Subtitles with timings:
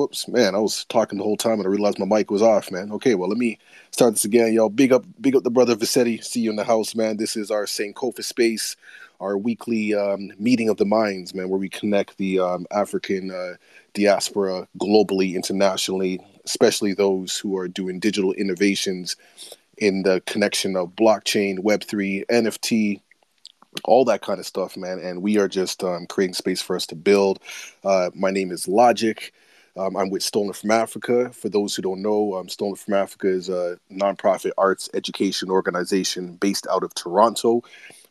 [0.00, 2.70] Whoops, man, I was talking the whole time and I realized my mic was off,
[2.72, 2.90] man.
[2.92, 3.58] Okay, well, let me
[3.90, 4.70] start this again, y'all.
[4.70, 6.24] Big up, big up the brother Vicetti.
[6.24, 7.18] See you in the house, man.
[7.18, 8.76] This is our Sankofa space,
[9.20, 13.56] our weekly um, meeting of the minds, man, where we connect the um, African uh,
[13.92, 19.16] diaspora globally, internationally, especially those who are doing digital innovations
[19.76, 23.02] in the connection of blockchain, Web3, NFT,
[23.84, 24.98] all that kind of stuff, man.
[24.98, 27.38] And we are just um, creating space for us to build.
[27.84, 29.32] Uh, my name is Logik.
[29.80, 31.30] Um, I'm with Stolen from Africa.
[31.32, 36.34] For those who don't know, um, Stolen from Africa is a nonprofit arts education organization
[36.34, 37.62] based out of Toronto.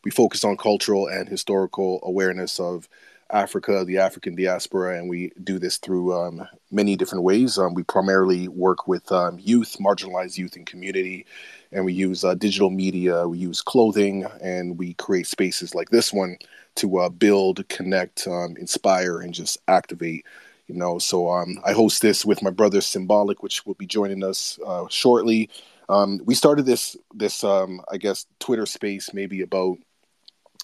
[0.04, 2.90] We focus on cultural and historical awareness of
[3.30, 7.60] Africa, the African diaspora, and we do this through um, many different ways.
[7.60, 11.28] Um, we primarily work with um, youth, marginalized youth and community,
[11.72, 16.12] and we use uh, digital media, we use clothing, and we create spaces like this
[16.12, 16.36] one
[16.78, 20.26] to uh, build, connect, um, inspire, and just activate.
[20.70, 24.24] You know, so um, I host this with my brother Symbolik, which will be joining
[24.24, 25.50] us uh, shortly.
[25.90, 29.80] Um, we started this this I guess Twitter space maybe about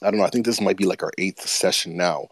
[0.03, 0.25] I don't know.
[0.25, 2.27] I think this might be like our eighth session now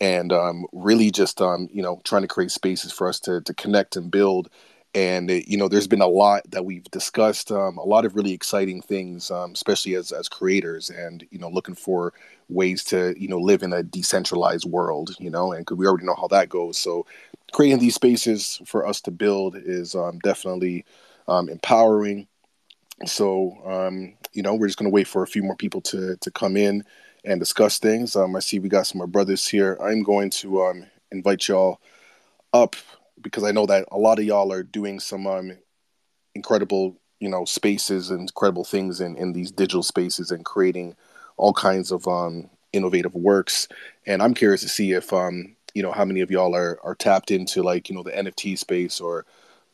[0.00, 3.54] and um, really just um, you know trying to create spaces for us to to
[3.54, 4.50] connect and build.
[4.96, 8.16] And it, you know, there's been a lot that we've discussed, um, a lot of
[8.16, 12.14] really exciting things, um, especially as as creators, and you know, looking for
[12.48, 15.14] ways to you know live in a decentralized world.
[15.20, 16.78] You know, and we already know how that goes.
[16.78, 17.06] So,
[17.52, 20.86] creating these spaces for us to build is um, definitely
[21.28, 22.26] um, empowering.
[23.04, 23.52] So,
[24.32, 26.56] you know, we're just going to wait for a few more people to to come
[26.56, 26.82] in
[27.22, 28.16] and discuss things.
[28.16, 29.76] Um, I see we got some more brothers here.
[29.82, 31.82] I'm going to um, invite y'all
[32.54, 32.76] up
[33.20, 35.58] because I know that a lot of y'all are doing some um,
[36.34, 40.96] incredible, you know, spaces and incredible things in, in these digital spaces and creating
[41.36, 43.68] all kinds of um, innovative works.
[44.06, 46.94] And I'm curious to see if, um, you know, how many of y'all are, are
[46.94, 49.26] tapped into like, you know, the NFT space or,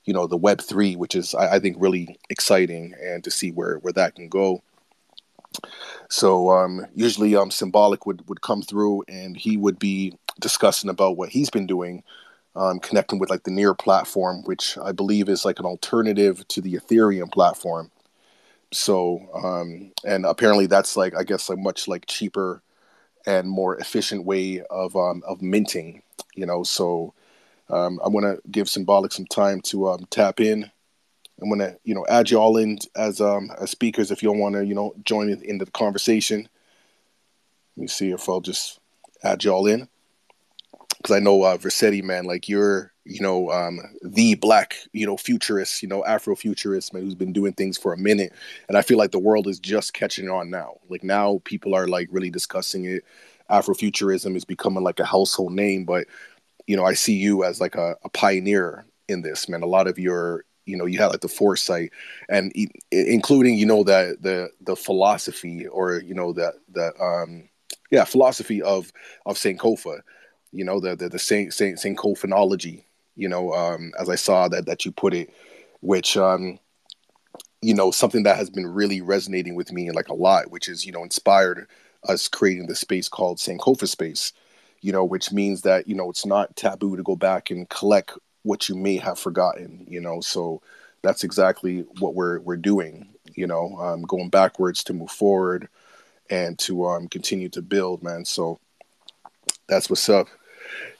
[0.05, 3.51] you know, the Web three, which is I, I think really exciting, and to see
[3.51, 4.63] where where that can go.
[6.09, 11.17] So um, usually, um, Symbolik would would come through, and he would be discussing about
[11.17, 12.03] what he's been doing,
[12.55, 16.61] um, connecting with like the Near platform, which I believe is like an alternative to
[16.61, 17.91] the Ethereum platform.
[18.73, 22.63] So, um, and apparently that's like I guess a much like cheaper
[23.27, 26.03] and more efficient way of um, of minting.
[26.35, 27.15] You know, so
[27.69, 30.71] um, I want to give Symbolik some time to um, tap in
[31.43, 34.39] I'm gonna, you know, add you all in as um as speakers if you don't
[34.39, 36.49] want to, you know, join in, in the conversation.
[37.77, 38.79] Let me see if I'll just
[39.25, 39.89] add you all in
[41.03, 45.17] because I know uh, Versetti, man, like you're, you know, um, the black, you know,
[45.17, 48.33] futurist, you know, Afrofuturist, man, who's been doing things for a minute,
[48.69, 50.79] and I feel like the world is just catching on now.
[50.89, 53.05] Like now, people are like really discussing it.
[53.51, 56.07] Afrofuturism is becoming like a household name, but
[56.67, 59.63] you know, I see you as like a, a pioneer in this, man.
[59.63, 61.91] A lot of your you know you had like the foresight
[62.29, 62.53] and
[62.93, 67.49] including you know that the the philosophy or you know that the um
[67.91, 68.93] yeah philosophy of
[69.27, 70.03] of Sankofa
[70.53, 72.85] you know the the, the Saint Saint Saint Sankophanology
[73.17, 75.33] you know um as I saw that that you put it
[75.81, 76.59] which um
[77.61, 80.85] you know something that has been really resonating with me like a lot which is
[80.87, 81.67] you know inspired
[82.09, 84.33] us creating the space called Sankofa space
[84.81, 88.13] you know which means that you know it's not taboo to go back and collect
[88.43, 90.21] what you may have forgotten you know.
[90.21, 90.61] So
[91.03, 95.69] that's exactly what we're we're doing you know um, going backwards to move forward
[96.31, 98.25] and to um, continue to build man.
[98.25, 98.61] So
[99.69, 100.29] that's what's up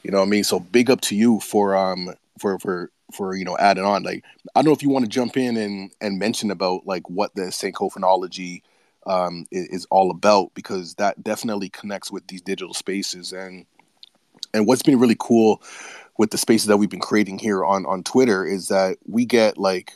[0.03, 0.45] you know what i mean?
[0.45, 4.03] So big up to you for um for for for you know adding on.
[4.03, 4.25] Like
[4.55, 7.35] i don't know if you want to jump in and and mention about like what
[7.35, 8.63] the Sankophanology
[9.07, 13.33] um is, is all about because that definitely connects with these digital spaces.
[13.33, 13.67] And
[14.55, 15.63] and what's been really cool
[16.19, 19.59] with the spaces that we've been creating here on on Twitter is that we get
[19.59, 19.93] like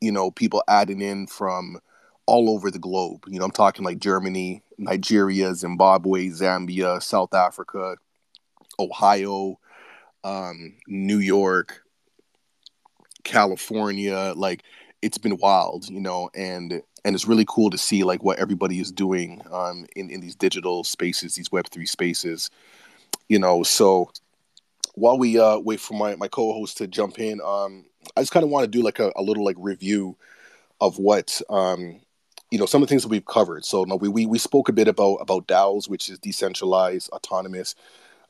[0.00, 1.78] you know people adding in from
[2.26, 3.24] all over the globe.
[3.28, 7.96] You know, I'm talking like Germany, Nigeria, Zimbabwe, Zambia, South Africa,
[8.78, 9.58] Ohio,
[10.24, 11.82] um, New York,
[13.24, 14.32] California.
[14.36, 14.62] Like
[15.02, 18.80] it's been wild, you know, and and it's really cool to see like what everybody
[18.80, 22.50] is doing um, in in these digital spaces, these Web three spaces.
[23.28, 24.10] You know, so
[24.94, 27.84] while we uh, wait for my, my co-host to jump in, um,
[28.16, 30.16] I just kind of want to do like a, a, little like review
[30.80, 32.00] of what um,
[32.50, 33.64] you know some of the things that we've covered.
[33.64, 37.74] So we, we we spoke a bit about about DAOs, which is decentralized autonomous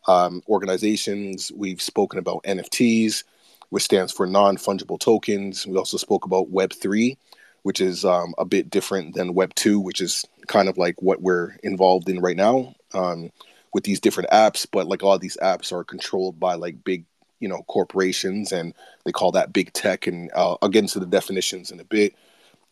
[0.07, 1.53] um, organizations.
[1.55, 3.25] We've spoken about NFTs,
[3.71, 5.67] which stands for non fungible tokens.
[5.67, 7.19] We also spoke about Web three,
[7.63, 11.23] which is um, a bit different than Web two, which is kind of like what
[11.23, 12.75] we're involved in right now.
[12.95, 13.31] Um,
[13.75, 17.05] with these different apps, but like all these apps are controlled by like big
[17.41, 18.73] you know corporations, and
[19.05, 20.07] they call that big tech.
[20.07, 22.15] And uh, I'll get into the definitions in a bit.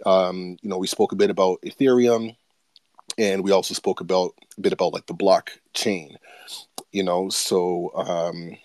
[0.07, 2.35] Um, you know, we spoke a bit about Ethereum,
[3.19, 6.17] and we also spoke about a bit about like the blockchain.
[6.95, 8.57] You know, so um,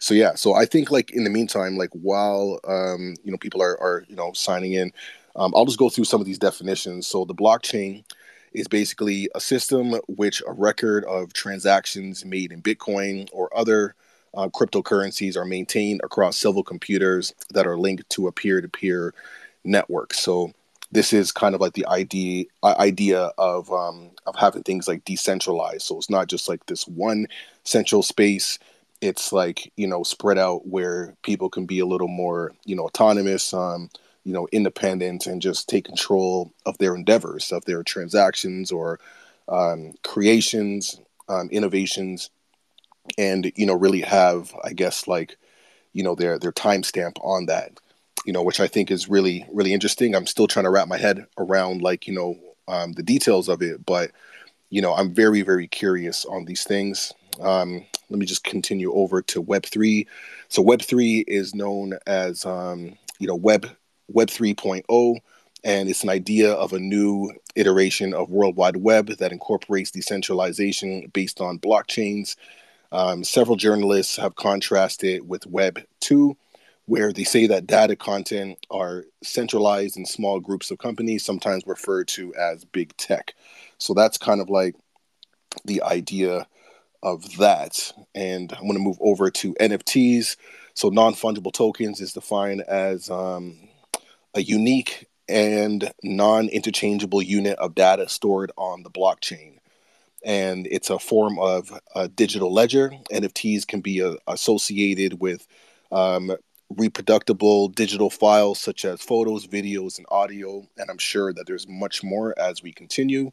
[0.00, 3.62] so yeah, so I think like in the meantime, like while um, you know people
[3.62, 4.92] are are you know signing in,
[5.36, 7.06] um, I'll just go through some of these definitions.
[7.06, 8.04] So the blockchain
[8.52, 13.94] is basically a system which a record of transactions made in Bitcoin or other
[14.34, 19.14] uh, cryptocurrencies are maintained across several computers that are linked to a peer-to-peer
[19.64, 20.14] network.
[20.14, 20.52] So
[20.90, 25.82] this is kind of like the idea idea of um, of having things like decentralized.
[25.82, 27.26] So it's not just like this one
[27.64, 28.58] central space.
[29.00, 32.84] It's like you know spread out where people can be a little more you know
[32.84, 33.90] autonomous, um,
[34.24, 38.98] you know independent, and just take control of their endeavors, of their transactions or
[39.48, 42.30] um, creations, um, innovations,
[43.18, 45.36] and you know really have I guess like
[45.92, 47.78] you know their their timestamp on that
[48.28, 50.14] you know, which I think is really, really interesting.
[50.14, 52.38] I'm still trying to wrap my head around like, you know,
[52.68, 54.10] um, the details of it, but
[54.68, 57.14] you know, I'm very, very curious on these things.
[57.40, 60.06] Um, let me just continue over to Web three.
[60.48, 63.66] So Web three is known as, um, you know, Web
[64.08, 65.16] Web 3.0,
[65.64, 71.10] and it's an idea of a new iteration of World Wide Web that incorporates decentralization
[71.14, 72.36] based on blockchains.
[72.92, 76.36] Um, several journalists have contrasted with Web 2,
[76.88, 82.08] where they say that data content are centralized in small groups of companies, sometimes referred
[82.08, 83.34] to as big tech.
[83.76, 84.74] So that's kind of like
[85.66, 86.46] the idea
[87.02, 87.92] of that.
[88.14, 90.36] And I'm going to move over to NFTs.
[90.72, 93.58] So non fungible tokens is defined as um,
[94.34, 99.58] a unique and non interchangeable unit of data stored on the blockchain.
[100.24, 102.92] And it's a form of a digital ledger.
[103.12, 105.46] NFTs can be uh, associated with
[105.92, 106.32] um,
[106.70, 110.66] reproducible digital files such as photos, videos, and audio.
[110.76, 113.32] And I'm sure that there's much more as we continue.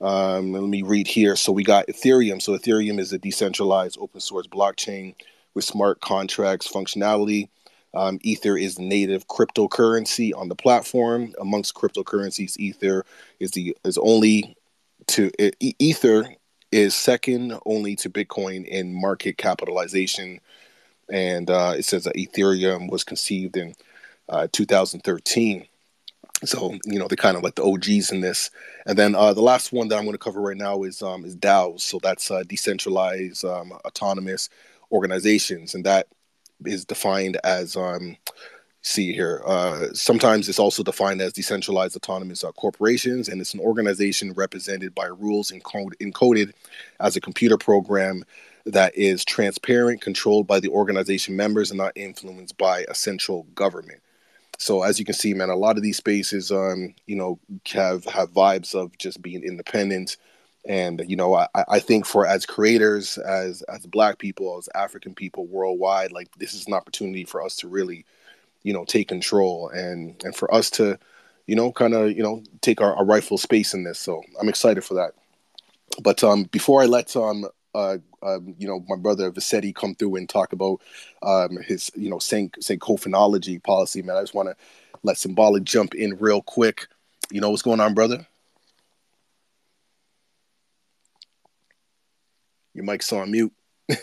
[0.00, 1.36] Um, let me read here.
[1.36, 2.40] So we got Ethereum.
[2.40, 5.14] So Ethereum is a decentralized open source blockchain
[5.54, 7.48] with smart contracts functionality.
[7.94, 11.32] Um, Ether is native cryptocurrency on the platform.
[11.40, 13.06] Amongst cryptocurrencies, Ether
[13.40, 14.56] is the is only
[15.08, 16.34] to Ether
[16.72, 20.40] is second only to Bitcoin in market capitalization
[21.10, 23.74] and uh, it says that Ethereum was conceived in
[24.28, 25.66] uh, 2013.
[26.44, 28.50] So you know they're kind of like the OGs in this.
[28.84, 31.24] And then uh, the last one that I'm going to cover right now is um,
[31.24, 31.80] is DAOs.
[31.80, 34.50] So that's uh, decentralized um, autonomous
[34.92, 36.08] organizations, and that
[36.64, 38.16] is defined as um,
[38.82, 39.42] see here.
[39.44, 44.94] Uh, sometimes it's also defined as decentralized autonomous uh, corporations, and it's an organization represented
[44.94, 46.52] by rules encode- encoded
[47.00, 48.24] as a computer program
[48.66, 54.00] that is transparent, controlled by the organization members, and not influenced by a central government.
[54.58, 57.38] So as you can see, man, a lot of these spaces, um, you know,
[57.72, 60.16] have have vibes of just being independent.
[60.68, 65.14] And you know, I, I think for as creators, as as Black people, as African
[65.14, 68.04] people worldwide, like this is an opportunity for us to really,
[68.64, 70.98] you know, take control and and for us to,
[71.46, 74.00] you know, kind of you know take our, our rightful space in this.
[74.00, 75.12] So I'm excited for that.
[76.02, 77.46] But um, before I let um,
[77.76, 80.80] uh, um, you know, my brother Vassetti come through and talk about
[81.22, 84.16] um, his, you know, Sankophonology policy, man.
[84.16, 84.56] I just want to
[85.02, 86.88] let Symbolik jump in real quick.
[87.30, 88.26] You know what's going on, brother?
[92.74, 93.52] Your mic's on mute.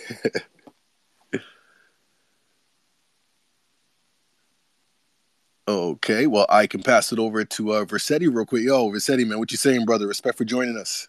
[5.67, 8.63] okay, well, I can pass it over to uh, Versetti real quick.
[8.63, 10.07] Yo, Versetti, man, what you saying, brother?
[10.07, 11.07] Respect for joining us.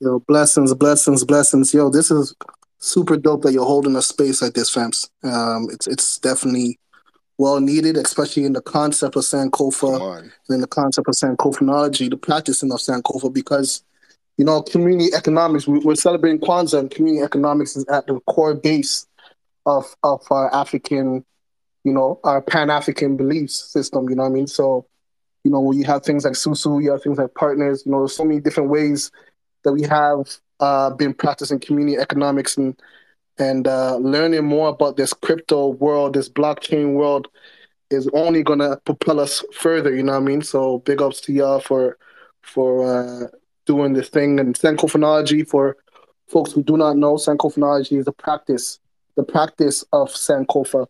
[0.00, 1.74] Yo, blessings, blessings, blessings.
[1.74, 2.32] Yo, this is
[2.78, 5.10] super dope that you're holding a space like this, fams.
[5.24, 6.78] Um, it's it's definitely
[7.36, 12.16] well needed, especially in the concept of Sankofa and in the concept of Sankophonology, the
[12.16, 13.82] practicing of Sankofa, because
[14.36, 15.66] you know, community economics.
[15.66, 19.04] We, are celebrating Kwanzaa, and community economics is at the core base
[19.66, 21.24] of of our African,
[21.82, 24.08] you know, our Pan African beliefs system.
[24.08, 24.46] You know what I mean?
[24.46, 24.86] So,
[25.42, 27.82] you know, when you have things like Susu, you have things like partners.
[27.84, 29.10] You know, there's so many different ways
[29.68, 30.26] that we have
[30.60, 32.80] uh, been practicing community economics and
[33.38, 37.28] and uh, learning more about this crypto world, this blockchain world,
[37.90, 39.94] is only gonna propel us further.
[39.94, 40.42] You know what I mean?
[40.42, 41.98] So big ups to y'all for
[42.40, 43.26] for uh,
[43.66, 45.46] doing this thing and Sankophonology.
[45.46, 45.76] For
[46.28, 48.80] folks who do not know, Sankophonology is the practice,
[49.16, 50.86] the practice of Sankofa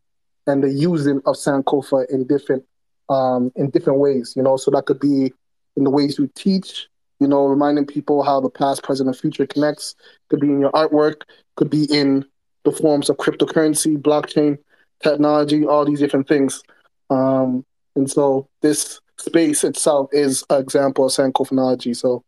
[0.46, 2.64] and the using of Sankofa in different
[3.08, 4.34] um, in different ways.
[4.36, 5.32] You know, so that could be
[5.76, 6.88] in the ways we teach,
[7.20, 9.94] you know, reminding people how the past, present, and future connects.
[10.28, 11.22] Could be in your artwork,
[11.56, 12.24] could be in
[12.64, 14.58] the forms of cryptocurrency, blockchain
[15.02, 16.62] technology, all these different things.
[17.10, 17.64] Um,
[17.96, 21.96] and so this space itself is an example of Sankophonology.
[21.96, 22.24] So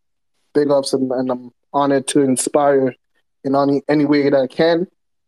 [0.54, 2.94] big ups, and, and, I'm honored to inspire
[3.44, 4.87] in any, any way that I can.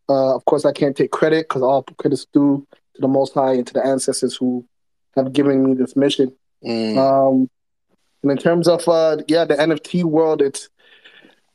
[0.09, 3.53] Uh, of course, I can't take credit because all credit's due to the Most High
[3.53, 4.65] and to the ancestors who
[5.15, 6.33] have given me this mission.
[6.65, 6.97] Mm.
[6.97, 7.49] Um,
[8.23, 10.69] and in terms of uh, yeah, the NFT world, it's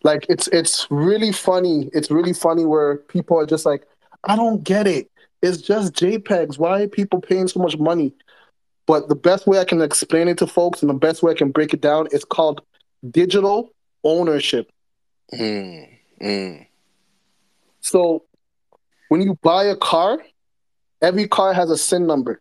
[0.05, 1.91] like it's it's really funny.
[1.93, 3.87] It's really funny where people are just like,
[4.25, 5.11] I don't get it.
[5.43, 6.59] It's just JPEGs.
[6.59, 8.13] Why are people paying so much money?
[8.87, 11.35] But the best way I can explain it to folks and the best way I
[11.35, 12.63] can break it down is called
[13.11, 13.73] digital
[14.05, 14.71] ownership.
[15.33, 15.89] Mm,
[16.23, 16.67] mm.
[17.81, 18.25] So
[19.09, 20.19] when you buy a car,
[21.03, 22.41] every car has a SIN number.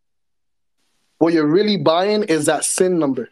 [1.20, 3.30] What you're really buying is that SIN number.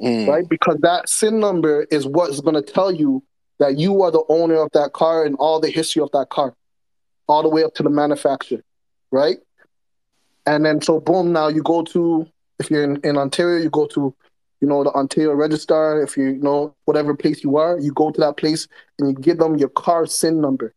[0.00, 0.26] Mm.
[0.26, 0.48] Right?
[0.48, 3.22] Because that SIN number is what's going to tell you
[3.58, 6.54] that you are the owner of that car and all the history of that car,
[7.28, 8.62] all the way up to the manufacturer.
[9.10, 9.38] Right?
[10.46, 12.26] And then so boom, now you go to
[12.58, 14.14] if you're in, in Ontario, you go to
[14.62, 18.12] you know, the Ontario Registrar, if you, you know, whatever place you are, you go
[18.12, 18.68] to that place
[18.98, 20.72] and you give them your car SIN number.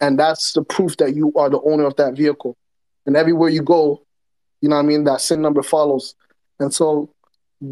[0.00, 2.56] And that's the proof that you are the owner of that vehicle.
[3.06, 4.02] And everywhere you go,
[4.60, 6.14] you know I mean, that SIN number follows.
[6.60, 7.10] And so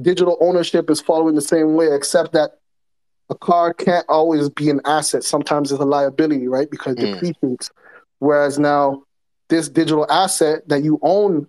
[0.00, 2.58] digital ownership is following the same way, except that
[3.30, 5.24] a car can't always be an asset.
[5.24, 6.70] Sometimes it's a liability, right?
[6.70, 7.12] Because it mm.
[7.14, 7.70] depreciates.
[8.18, 9.04] Whereas now,
[9.48, 11.48] this digital asset that you own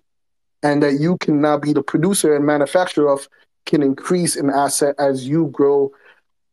[0.62, 3.28] and that you can now be the producer and manufacturer of
[3.66, 5.90] can increase in asset as you grow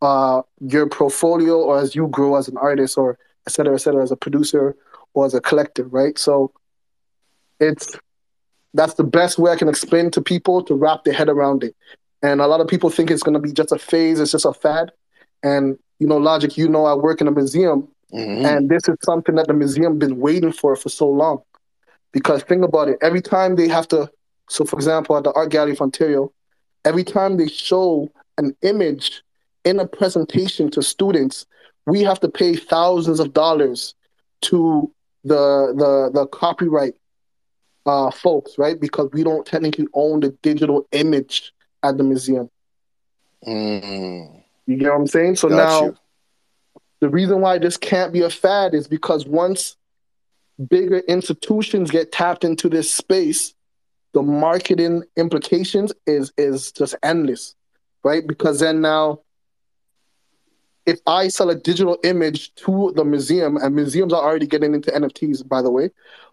[0.01, 4.03] uh, your portfolio or as you grow as an artist or et cetera, et cetera,
[4.03, 4.75] as a producer
[5.13, 6.17] or as a collective, right?
[6.17, 6.51] So
[7.59, 7.97] it's
[8.73, 11.75] that's the best way I can explain to people to wrap their head around it.
[12.21, 14.45] And a lot of people think it's going to be just a phase, it's just
[14.45, 14.91] a fad.
[15.43, 18.45] And you know, Logik, you know, I work in a museum, mm-hmm.
[18.45, 21.41] and this is something that the museum has been waiting for for so long.
[22.11, 24.09] Because think about it, every time they have to,
[24.49, 26.31] so for example, at the Art Gallery of Ontario,
[26.85, 29.21] every time they show an image
[29.63, 31.45] in a presentation to students,
[31.85, 33.95] we have to pay thousands of dollars
[34.41, 34.91] to
[35.23, 36.95] the the the copyright
[37.85, 38.79] uh, folks, right?
[38.79, 42.49] Because we don't technically own the digital image at the museum.
[43.45, 44.43] Mm.
[44.67, 45.35] You get what I'm saying?
[45.37, 45.97] So Got now, you.
[46.99, 49.75] the reason why this can't be a fad is because once
[50.69, 53.53] bigger institutions get tapped into this space,
[54.13, 57.55] the marketing implications is is just endless,
[58.03, 58.25] right?
[58.27, 59.21] Because then now,
[60.85, 64.91] if I sell a digital image to the museum, and museums are already getting into
[64.91, 65.91] NFTs, by the way,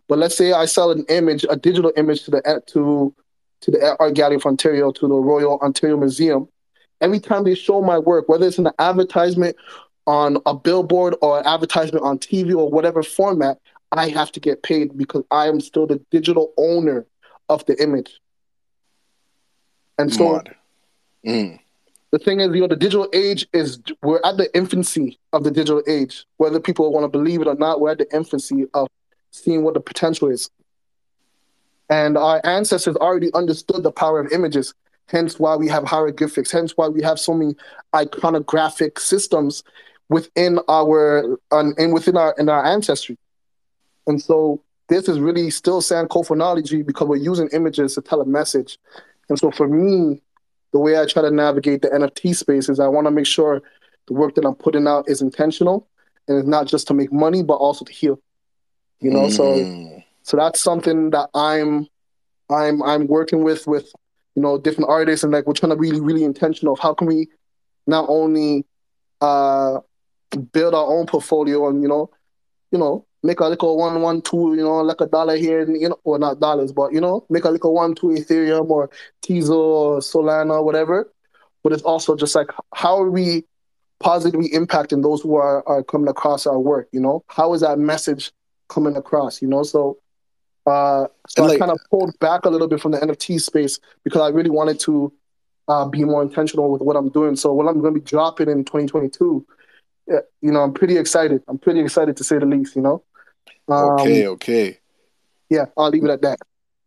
[0.08, 3.14] but let's say I sell an image, a digital image to the to
[3.60, 6.48] to the Art Gallery of Ontario, to the Royal Ontario Museum.
[7.00, 9.56] Every time they show my work, whether it's in an advertisement
[10.06, 13.58] on a billboard or an advertisement on TV or whatever format,
[13.92, 17.06] I have to get paid because I am still the digital owner
[17.48, 18.20] of the image.
[19.98, 20.42] And so
[21.26, 21.58] mm.
[22.10, 25.50] the thing is, you know, the digital age is we're at the infancy of the
[25.50, 26.24] digital age.
[26.36, 28.88] Whether people want to believe it or not, we're at the infancy of
[29.30, 30.50] seeing what the potential is.
[31.90, 34.74] And our ancestors already understood the power of images,
[35.06, 37.54] hence why we have hieroglyphics, hence why we have so many
[37.94, 39.62] iconographic systems
[40.08, 43.16] within our and within our in our ancestry.
[44.06, 48.78] And so this is really still Sankophonology because we're using images to tell a message.
[49.28, 50.22] And so for me,
[50.72, 53.62] the way I try to navigate the NFT space is I want to make sure
[54.06, 55.86] the work that I'm putting out is intentional
[56.26, 58.20] and it's not just to make money, but also to heal.
[59.00, 59.32] You know, mm.
[59.32, 61.86] so so that's something that I'm
[62.50, 63.92] I'm I'm working with with
[64.34, 67.06] you know different artists and like we're trying to really really intentional of how can
[67.06, 67.28] we
[67.86, 68.64] not only
[69.20, 69.78] uh
[70.52, 72.10] build our own portfolio and you know
[72.70, 75.80] you know make a little one, one, two, you know, like a dollar here, and,
[75.80, 78.90] you know, or not dollars, but you know, make a little one, two Ethereum or
[79.22, 81.12] Tezos or Solana, or whatever.
[81.62, 83.44] But it's also just like how are we
[84.00, 87.24] positively impacting those who are, are coming across our work, you know?
[87.26, 88.30] How is that message
[88.68, 89.62] coming across, you know?
[89.62, 89.98] So
[90.66, 93.78] uh so like, I kind of pulled back a little bit from the NFT space
[94.04, 95.12] because I really wanted to
[95.68, 97.36] uh, be more intentional with what I'm doing.
[97.36, 99.46] So what I'm going to be dropping in 2022,
[100.08, 101.42] you know, I'm pretty excited.
[101.46, 103.04] I'm pretty excited to say the least, you know.
[103.68, 104.78] Um, okay, okay.
[105.50, 106.38] Yeah, I'll leave it at that.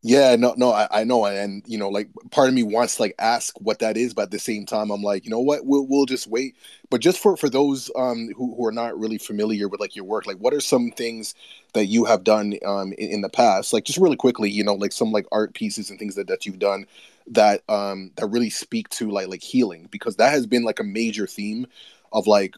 [0.04, 3.04] Yeah, no, no, I, I, know, and you know, like part of me wants to
[3.04, 5.64] like ask what that is, but at the same time, I'm like, you know what,
[5.64, 6.56] we'll we'll just wait.
[6.90, 10.06] But just for for those um who, who are not really familiar with like your
[10.06, 11.36] work, like what are some things
[11.74, 14.74] that you have done um in, in the past, like just really quickly, you know,
[14.74, 16.88] like some like art pieces and things that that you've done
[17.28, 20.84] that um that really speak to like like healing because that has been like a
[20.84, 21.68] major theme
[22.12, 22.56] of like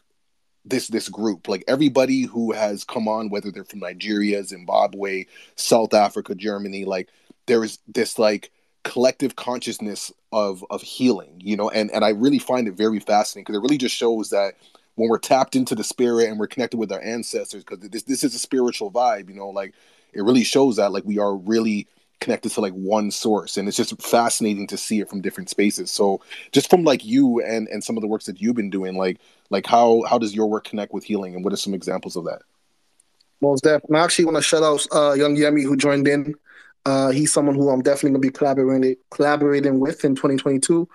[0.64, 1.48] this this group.
[1.48, 7.08] Like everybody who has come on whether they're from nigeria zimbabwe south africa germany like
[7.46, 8.50] there is this like
[8.82, 13.44] collective consciousness of of healing you know and and i really find it very fascinating
[13.44, 14.54] because it really just shows that
[14.96, 18.22] when we're tapped into the spirit and we're connected with our ancestors because this this
[18.22, 19.72] is a spiritual vibe you know like
[20.12, 21.88] it really shows that like we are really
[22.24, 25.90] connected to like one source and it's just fascinating to see it from different spaces.
[25.90, 26.22] So
[26.52, 29.18] just from like you and and some of the works that you've been doing like
[29.50, 32.24] like how how does your work connect with healing and what are some examples of
[32.24, 32.40] that?
[33.40, 36.34] Most definitely i actually want to shout out uh young yemi who joined in
[36.86, 40.88] uh he's someone who i'm definitely to be collaborating collaborating with in 2022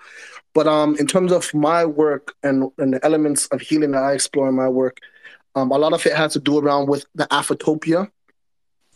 [0.54, 4.12] but um in terms of my work and and the elements of healing that i
[4.12, 4.98] explore in my work
[5.54, 8.08] um a lot of it has to do around with the Afrotopia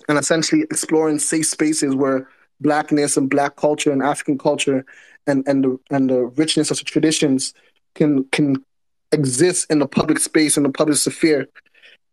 [0.09, 2.29] and essentially exploring safe spaces where
[2.61, 4.85] blackness and black culture and African culture
[5.27, 7.55] and and the and the richness of the traditions
[7.95, 8.65] can can
[9.13, 11.49] exist in the public space in the public sphere.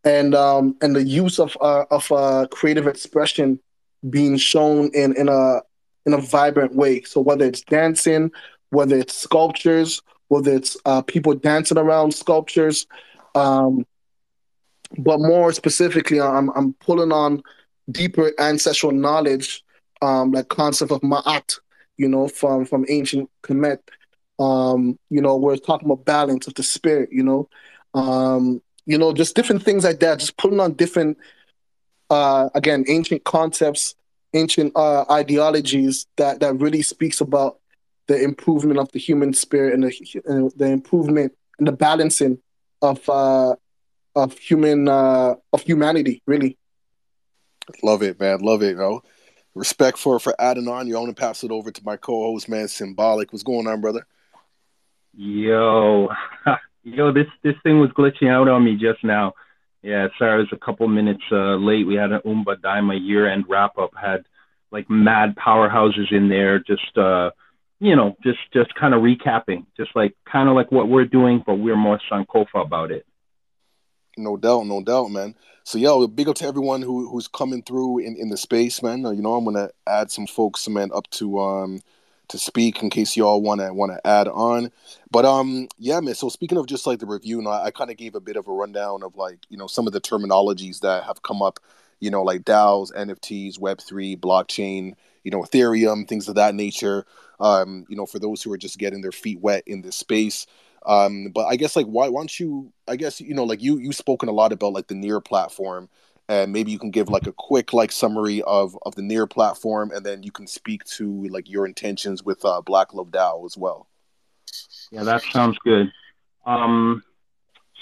[0.04, 3.60] And um and the use of uh, of uh, creative expression
[4.10, 5.62] being shown in in a
[6.06, 8.32] in a vibrant way so whether it's dancing
[8.70, 12.88] whether it's sculptures whether it's uh, people dancing around sculptures
[13.36, 13.86] um
[14.98, 17.42] but more specifically i'm i'm pulling on
[17.92, 19.64] deeper ancestral knowledge,
[20.02, 21.60] um, like concept of ma'at,
[21.98, 23.80] you know, from from ancient Kemet.
[24.40, 27.50] Um, you know, we're talking about balance of the spirit, you know.
[27.94, 31.18] Um, you know, just different things like that, just pulling on different
[32.12, 33.96] uh again, ancient concepts,
[34.34, 37.58] ancient uh ideologies that that really speaks about
[38.08, 42.38] the improvement of the human spirit and the and the improvement and the balancing
[42.84, 43.56] of uh
[44.16, 46.58] of human uh of humanity really
[47.84, 48.40] Love it, man.
[48.40, 49.04] Love it, yo.
[49.54, 50.88] Respect for for adding on.
[50.88, 52.66] You want to pass it over to my co-host, man.
[52.66, 53.32] Symbolik.
[53.32, 54.06] What's going on, brother?
[55.14, 56.10] Yo,
[56.84, 59.34] yo, this this thing was glitching out on me just now.
[59.84, 61.88] Yeah, sorry, I was a couple minutes uh, late.
[61.88, 63.92] We had an Umba Daima year-end wrap-up.
[64.00, 64.26] Had
[64.72, 67.32] like mad powerhouses in there, just uh,
[67.80, 71.44] you know, just just kind of recapping, just like kind of like what we're doing,
[71.46, 73.06] but we're more Sankofa about it.
[74.18, 75.36] No doubt, no doubt, man.
[75.64, 79.06] So yo, big up to everyone who who's coming through in, in the space, man.
[79.06, 81.82] Uh, you know, I'm gonna add some folks, man, up to um
[82.32, 84.72] to speak in case y'all wanna wanna add on.
[85.12, 86.16] But um yeah, man.
[86.16, 88.20] So speaking of just like the review, you know, I, I kind of gave a
[88.20, 91.42] bit of a rundown of like you know some of the terminologies that have come
[91.42, 91.60] up,
[92.00, 97.06] you know, like DAOs, NFTs, Web three, blockchain, you know, Ethereum, things of that nature.
[97.40, 100.46] Um, you know, for those who are just getting their feet wet in this space.
[100.86, 102.72] Um, but I guess like why, why don't you?
[102.88, 105.90] I guess you know like you you've spoken a lot about like the Near platform,
[106.32, 109.92] and maybe you can give like a quick like summary of of the Near platform,
[109.94, 113.58] and then you can speak to like your intentions with uh, Black Love DAO as
[113.58, 113.90] well.
[114.92, 115.92] Yeah, that sounds good.
[116.46, 117.04] Um,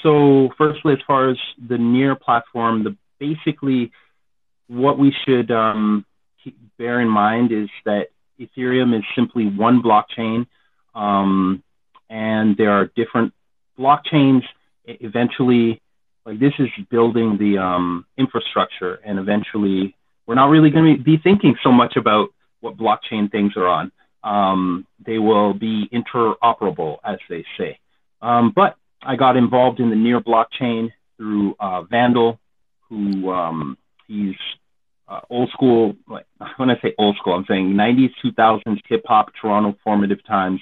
[0.01, 3.91] so firstly, as far as the Near platform, the basically
[4.67, 6.03] what we should um,
[6.79, 8.07] bear in mind is that
[8.39, 10.47] Ethereum is simply one blockchain.
[10.95, 11.61] Um,
[12.09, 13.33] and there are different
[13.77, 14.41] blockchains.
[14.85, 15.81] Eventually,
[16.29, 19.95] like this is building the um, infrastructure, and eventually,
[20.27, 23.91] we're not really going to be thinking so much about what blockchain things are on.
[24.23, 27.79] Um, they will be interoperable, as they say.
[28.21, 32.39] Um, but I got involved in the near blockchain through uh, Vandal,
[32.89, 34.35] who um, he's
[35.07, 35.95] uh, old school.
[36.57, 40.61] When I say old school, I'm saying 90s, 2000s hip hop, Toronto formative times.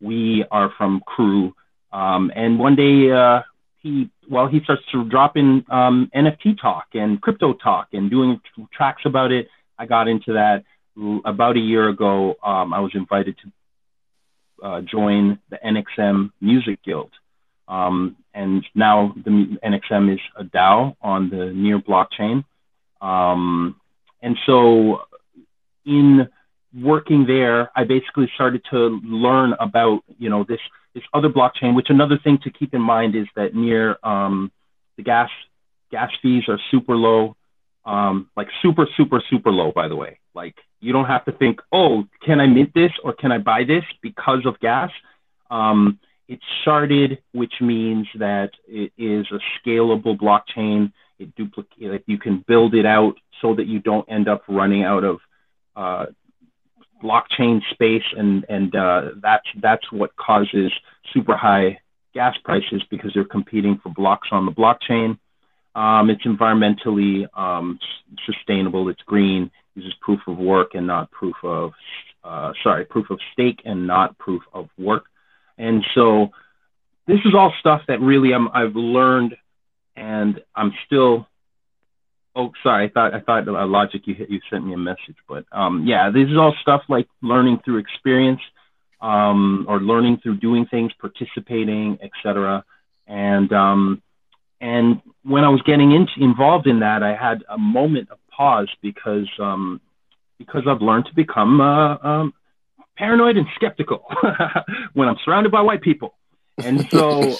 [0.00, 1.54] We are from Crew.
[1.92, 3.42] Um, and one day, uh,
[3.82, 8.40] he, well, he starts to drop in um, NFT talk and crypto talk and doing
[8.72, 9.48] tracks about it.
[9.78, 10.64] I got into that
[11.24, 12.36] about a year ago.
[12.44, 17.10] Um, I was invited to uh, join the NXM Music Guild.
[17.66, 22.44] Um, and now the NXM is a DAO on the Near blockchain.
[23.00, 23.76] Um,
[24.22, 25.00] and so
[25.84, 26.28] in
[26.74, 30.60] working there, I basically started to learn about you know this
[30.94, 31.74] this other blockchain.
[31.74, 34.50] Which another thing to keep in mind is that near um,
[34.96, 35.30] the gas
[35.90, 37.36] gas fees are super low,
[37.84, 39.72] um, like super super super low.
[39.72, 43.12] By the way, like you don't have to think, oh, can I mint this or
[43.12, 44.90] can I buy this because of gas.
[45.50, 50.92] Um, it's sharded, which means that it is a scalable blockchain.
[51.18, 54.82] It duplicate, like you can build it out so that you don't end up running
[54.82, 55.18] out of
[55.76, 56.06] uh,
[57.02, 60.72] blockchain space, and and uh, that's that's what causes
[61.12, 61.78] super high
[62.14, 65.18] gas prices because they're competing for blocks on the blockchain.
[65.74, 67.78] Um, it's environmentally um,
[68.26, 68.88] sustainable.
[68.88, 69.50] It's green.
[69.74, 71.72] Uses proof of work and not proof of
[72.24, 75.04] uh, sorry proof of stake and not proof of work.
[75.58, 76.28] And so
[77.06, 79.36] this is all stuff that really i have learned
[79.96, 81.26] and I'm still.
[82.34, 82.86] Oh, sorry.
[82.86, 84.06] I thought I thought uh, Logik.
[84.06, 87.06] You hit you sent me a message, but um, yeah, this is all stuff like
[87.22, 88.40] learning through experience,
[89.00, 92.64] um, or learning through doing things, participating, etc.
[93.06, 94.02] And um,
[94.60, 98.70] and when I was getting into, involved in that, I had a moment of pause
[98.80, 99.80] because um,
[100.38, 102.34] because I've learned to become uh, um,
[102.96, 104.06] paranoid and skeptical
[104.94, 106.14] when I'm surrounded by white people.
[106.58, 107.20] And so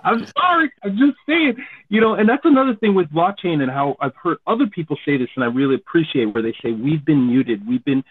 [0.00, 1.56] I'm sorry, I'm just saying,
[1.88, 5.16] you know, and that's another thing with blockchain and how I've heard other people say
[5.16, 8.04] this, and I really appreciate where they say we've been muted, we've been,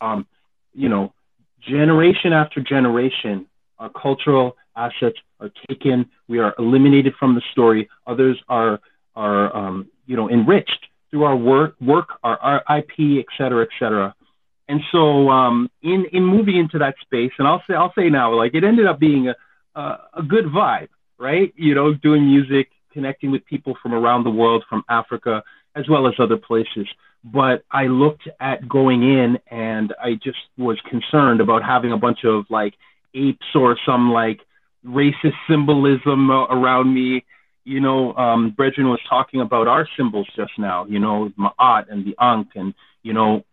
[0.00, 0.26] um,
[0.74, 1.12] you know,
[1.60, 3.46] generation after generation,
[3.78, 8.80] our cultural assets are taken, we are eliminated from the story, others are
[9.16, 13.70] are um, you know enriched through our work, work, our, our IP, et cetera, et
[13.78, 14.14] cetera.
[14.68, 18.34] And so, um, in in moving into that space, and I'll say I'll say now,
[18.34, 19.34] like it ended up being a
[19.74, 21.52] a, good vibe, right?
[21.56, 25.42] You know, doing music, connecting with people from around the world, from Africa
[25.74, 26.88] as well as other places.
[27.24, 32.24] But I looked at going in, and I just was concerned about having a bunch
[32.24, 32.74] of like
[33.14, 34.40] apes or some like
[34.84, 37.24] racist symbolism around me.
[37.64, 40.86] You know, um, Brethren was talking about our symbols just now.
[40.86, 43.44] You know, Ma'at and the Ankh, and you know,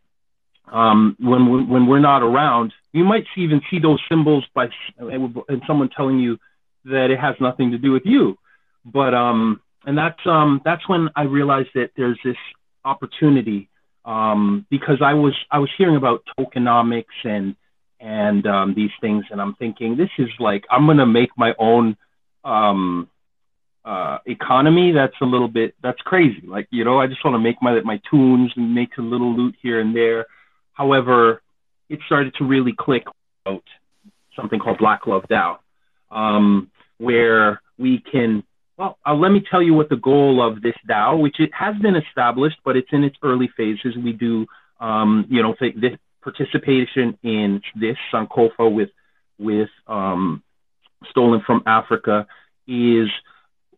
[0.72, 5.62] um, when we, when we're not around, you might even see those symbols by and
[5.68, 6.38] someone telling you
[6.86, 8.38] that it has nothing to do with you.
[8.86, 12.38] But um, and that's um, that's when I realized that there's this
[12.84, 13.70] opportunity
[14.06, 17.56] um, because I was I was hearing about tokenomics and
[18.00, 21.98] and um, these things, and I'm thinking this is like I'm gonna make my own
[22.44, 23.10] um,
[23.84, 24.92] uh, economy.
[24.92, 26.44] That's a little bit that's crazy.
[26.46, 29.36] Like you know, I just want to make my my tunes and make a little
[29.36, 30.26] loot here and there
[30.76, 31.42] However,
[31.90, 33.04] it started to really click
[33.48, 33.64] out
[34.36, 35.58] something called Black Love DAO,
[36.12, 38.44] um, where we can.
[38.78, 41.76] Well, uh, let me tell you what the goal of this DAO, which it has
[41.78, 43.96] been established, but it's in its early phases.
[43.96, 44.46] We do,
[44.82, 48.90] um, you know, this participation in this Sankofa with
[49.40, 50.44] with um,
[51.10, 52.28] stolen from Africa
[52.68, 53.10] is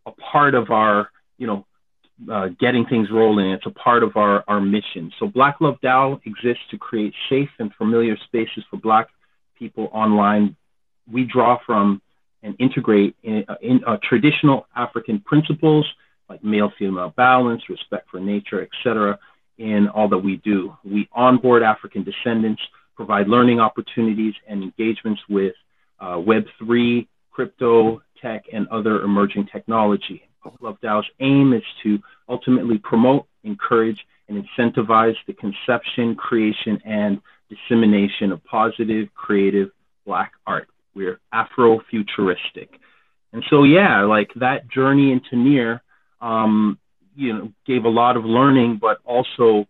[0.06, 1.66] a part of our, you know,
[2.32, 3.52] uh, getting things rolling.
[3.52, 5.12] It's a part of our, our mission.
[5.20, 9.08] So Black Love DAO exists to create safe and familiar spaces for Black
[9.58, 10.56] people online.
[11.12, 12.02] We draw from
[12.44, 15.86] and integrate in, uh, in uh, traditional African principles
[16.30, 19.18] like male-female balance, respect for nature, etc.,
[19.58, 20.76] in all that we do.
[20.84, 22.62] We onboard African descendants,
[22.96, 25.54] provide learning opportunities and engagements with
[26.00, 30.27] uh, Web3, crypto, tech, and other emerging technology.
[30.62, 38.32] Love DAO's aim is to ultimately promote, encourage, and incentivize the conception, creation, and dissemination
[38.32, 39.70] of positive, creative
[40.06, 40.68] Black art.
[40.96, 42.70] We're Afrofuturistic.
[43.34, 45.82] And so, yeah, like that journey into NEAR,
[46.22, 46.80] um,
[47.16, 49.68] you know, gave a lot of learning, but also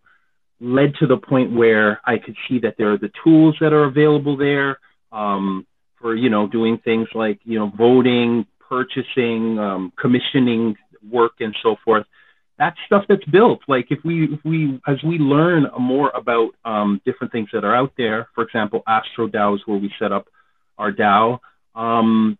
[0.60, 3.84] led to the point where I could see that there are the tools that are
[3.84, 4.78] available there
[5.12, 5.66] um,
[6.00, 10.76] for, you know, doing things like, you know, voting, purchasing, um, commissioning
[11.10, 12.06] work, and so forth.
[12.58, 13.60] That's stuff that's built.
[13.68, 17.74] Like if we, if we, as we learn more about um, different things that are
[17.74, 20.26] out there, for example, Astro DAO is where we set up
[20.76, 21.38] our DAO.
[21.74, 22.36] Um,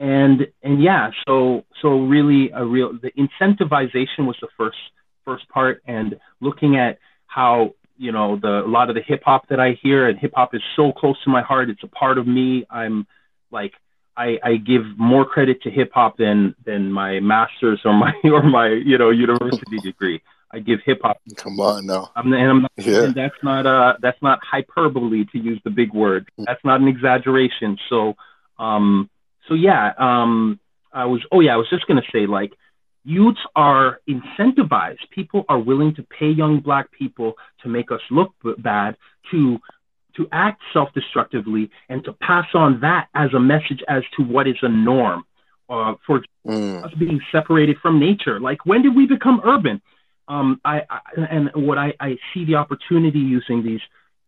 [0.00, 4.78] and and yeah, so so really a real the incentivization was the first
[5.26, 9.46] first part, and looking at how you know the a lot of the hip hop
[9.48, 11.68] that I hear, and hip hop is so close to my heart.
[11.68, 12.64] It's a part of me.
[12.70, 13.06] I'm
[13.50, 13.74] like
[14.16, 18.42] I, I give more credit to hip hop than than my master's or my or
[18.42, 20.20] my you know university degree.
[20.52, 21.18] I give hip hop.
[21.36, 22.10] Come on now.
[22.16, 23.04] I'm, and I'm not, yeah.
[23.04, 26.28] And that's not uh that's not hyperbole to use the big word.
[26.38, 26.46] Mm.
[26.46, 27.78] That's not an exaggeration.
[27.88, 28.14] So
[28.58, 29.08] um
[29.48, 30.58] so yeah um
[30.92, 32.52] I was oh yeah I was just gonna say like
[33.04, 35.08] youths are incentivized.
[35.10, 38.96] People are willing to pay young black people to make us look bad
[39.30, 39.58] to
[40.16, 44.46] to act self destructively and to pass on that as a message as to what
[44.46, 45.24] is a norm
[45.68, 46.84] uh, for mm.
[46.84, 48.40] us being separated from nature.
[48.40, 49.80] Like, when did we become urban?
[50.28, 53.80] Um, I, I, and what I, I see the opportunity using these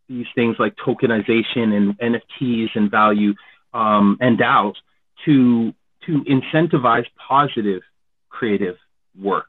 [0.08, 3.34] these things like tokenization and NFTs and value
[3.72, 4.74] um, and DAOs
[5.24, 5.72] to
[6.06, 7.82] to incentivize positive
[8.28, 8.76] creative
[9.18, 9.48] work.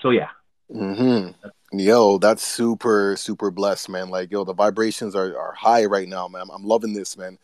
[0.00, 0.28] So yeah.
[0.72, 1.48] Mm-hmm.
[1.78, 4.08] Yo, that's super, super blessed, man.
[4.08, 6.46] Like, yo, the vibrations are, are high right now, man.
[6.52, 7.38] I'm loving this, man.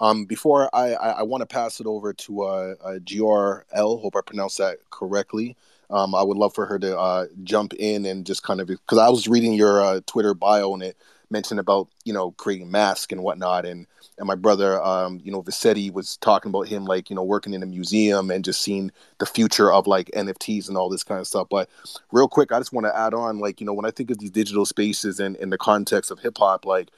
[0.00, 4.00] Um, before I, I, I want to pass it over to uh, uh, GRL.
[4.00, 5.56] Hope I pronounced that correctly.
[5.90, 8.98] Um, I would love for her to uh, jump in and just kind of because
[8.98, 10.96] I was reading your uh, Twitter bio and it
[11.30, 13.86] mentioned about you know creating masks and whatnot, and
[14.18, 17.54] and my brother, um, you know, Vicetti was talking about him like you know working
[17.54, 21.20] in a museum and just seeing the future of like NFTs and all this kind
[21.20, 21.48] of stuff.
[21.50, 21.68] But
[22.12, 24.18] real quick, I just want to add on, like you know, when I think of
[24.18, 26.90] these digital spaces and in the context of hip hop, like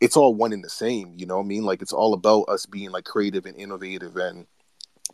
[0.00, 1.12] it's all one and the same.
[1.16, 4.46] You know, I mean, like it's all about us being like creative and innovative and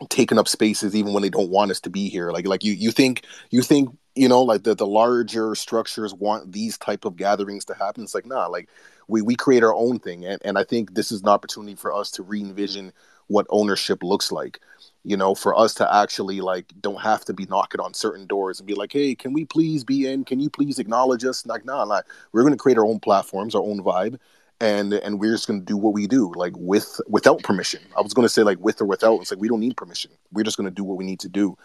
[0.09, 2.73] taking up spaces even when they don't want us to be here like like you
[2.73, 7.15] you think you think you know like the, the larger structures want these type of
[7.15, 8.03] gatherings to happen.
[8.03, 8.69] It's like nah like
[9.11, 11.93] we we create our own thing and, and i think this is an opportunity for
[11.93, 12.91] us to re-envision
[13.27, 14.59] what ownership looks like
[15.03, 18.59] you know for us to actually like don't have to be knocking on certain doors
[18.59, 20.23] and be like hey can we please be in?
[20.23, 21.45] Can you please acknowledge us?
[21.45, 22.01] Like nah, nah.
[22.31, 24.17] we're going to create our own platforms our own vibe
[24.59, 27.81] and and we're just going to do what we do like with without permission.
[27.97, 29.21] I was going to say like with or without.
[29.21, 30.11] It's like we don't need permission.
[30.31, 31.57] We're just going to do what we need to do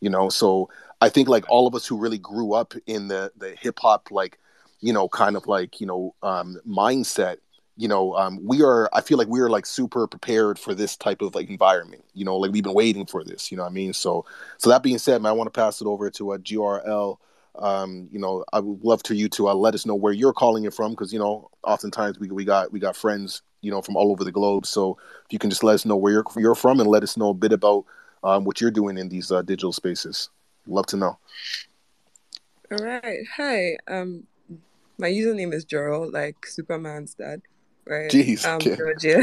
[0.00, 0.28] you know?
[0.28, 0.68] So
[1.02, 4.10] i think like all of us who really grew up in the the hip hop
[4.10, 4.38] like
[4.80, 7.36] you know kind of like you know um mindset
[7.76, 10.96] you know um we are i feel like we are like super prepared for this
[10.96, 13.70] type of like environment you know like we've been waiting for this you know what
[13.70, 14.24] i mean so
[14.58, 17.18] so that being said man i want to pass it over to a grl
[17.56, 20.32] um, you know, I would love to you to uh, let us know where you're
[20.32, 23.82] calling it from because you know, oftentimes we we got we got friends you know
[23.82, 24.66] from all over the globe.
[24.66, 27.16] So if you can just let us know where you're you're from and let us
[27.16, 27.84] know a bit about
[28.24, 30.30] um, what you're doing in these uh, digital spaces.
[30.66, 31.18] Love to know.
[32.70, 33.20] All right.
[33.36, 33.76] Hi.
[33.88, 34.24] Um,
[34.98, 37.42] my username is Gerald, like Superman's dad,
[37.86, 38.10] right?
[38.10, 38.44] Jeez.
[38.46, 38.60] Um.
[38.60, 39.22] Georgia.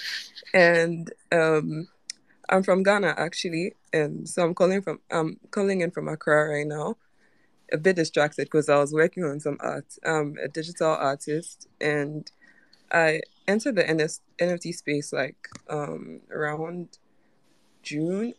[0.54, 1.88] and um,
[2.48, 6.66] I'm from Ghana actually, and so I'm calling from I'm calling in from Accra right
[6.66, 6.96] now
[7.72, 9.86] a bit distracted because I was working on some art.
[10.04, 12.30] I'm a digital artist, and
[12.90, 16.98] I entered the NS- NFT space like um, around
[17.82, 18.34] June,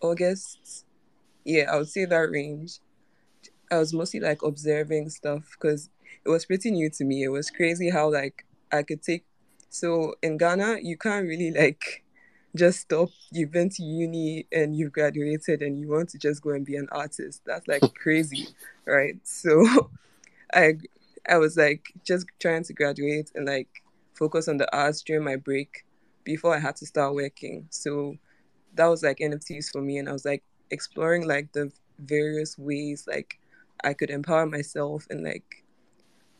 [0.00, 0.83] August.
[1.44, 2.78] Yeah, I would say that range.
[3.70, 5.90] I was mostly like observing stuff because
[6.24, 7.22] it was pretty new to me.
[7.22, 9.24] It was crazy how like I could take.
[9.70, 12.04] So in Ghana, you can't really like
[12.56, 16.50] just stop you've been to uni and you've graduated and you want to just go
[16.50, 18.46] and be an artist that's like crazy
[18.86, 19.66] right so
[20.54, 20.74] i
[21.28, 23.82] i was like just trying to graduate and like
[24.14, 25.84] focus on the arts during my break
[26.22, 28.16] before i had to start working so
[28.74, 33.06] that was like nfts for me and i was like exploring like the various ways
[33.06, 33.38] like
[33.84, 35.64] i could empower myself and like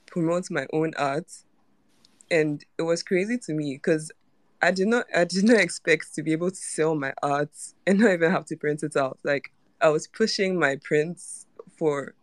[0.07, 1.31] promote my own art
[2.31, 4.11] and it was crazy to me because
[4.65, 7.51] I did not I did not expect to be able to sell my art
[7.87, 9.19] and not even have to print it out.
[9.23, 12.15] Like I was pushing my prints for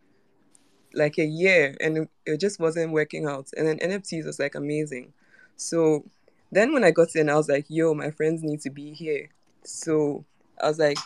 [0.94, 3.50] like a year and it, just wasn't working out.
[3.56, 5.14] And then NFTs was like amazing.
[5.56, 6.04] So
[6.52, 9.30] then when I got in, I was like, yo, my friends need to be here.
[9.64, 10.26] So
[10.62, 10.98] I was like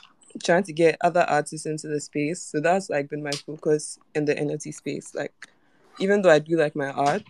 [0.44, 2.42] trying to get other artists into the space.
[2.42, 5.14] So that's like been my focus in the NFT space.
[5.16, 5.50] Like
[6.00, 7.24] even though I do like my art,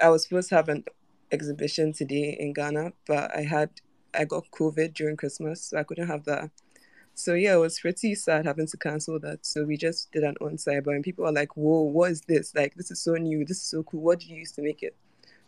[0.00, 0.84] I was supposed to have an
[1.32, 3.70] exhibition today in Ghana, but I had
[4.14, 6.50] I got COVID during Christmas, so I couldn't have that.
[7.14, 9.44] So yeah, it was pretty sad having to cancel that.
[9.44, 12.54] So we just did an on-site, but and people are like, "Whoa, what is this?
[12.54, 13.44] Like, this is so new.
[13.44, 14.00] This is so cool.
[14.00, 14.96] What do you use to make it?"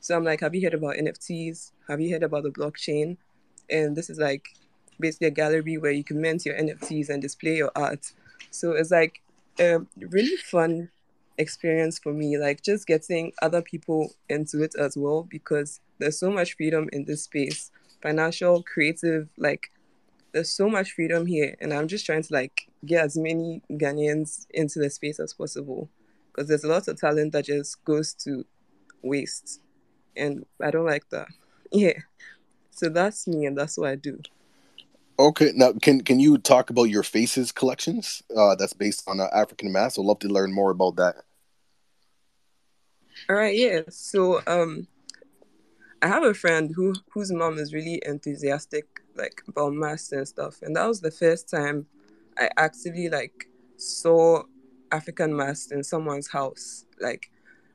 [0.01, 1.73] So I'm like, "Have you heard about NFTs?
[1.89, 3.17] Have you heard about the blockchain?"
[3.71, 4.49] And this is like
[5.01, 8.13] basically a gallery where you can mint your NFTs and display your art.
[8.51, 9.23] So it's like
[9.59, 10.91] a really fun
[11.39, 16.31] experience for me, like just getting other people into it as well, because there's so
[16.31, 17.71] much freedom in this space
[18.03, 19.71] financial, creative, like
[20.33, 21.57] there's so much freedom here.
[21.61, 25.89] And I'm just trying to like get as many Ghanaians into the space as possible
[26.27, 28.45] because there's a lot of talent that just goes to
[29.03, 29.61] waste.
[30.17, 31.29] And I don't like that.
[31.75, 32.01] Yeah.
[32.71, 34.21] So that's me and that's what I do.
[35.19, 38.23] Okay, now can can you talk about your faces collections?
[38.35, 39.75] Uh, that's based on uh, African.
[39.77, 41.17] I'd love to learn more about that.
[43.29, 43.83] All right, yeah.
[43.89, 44.89] So um
[46.01, 50.61] I have a friend who whose mom is really enthusiastic like about masks and stuff.
[50.63, 51.87] And that was the first time
[52.39, 54.43] I actually like saw
[54.91, 56.87] African masks in someone's house.
[57.01, 57.31] Like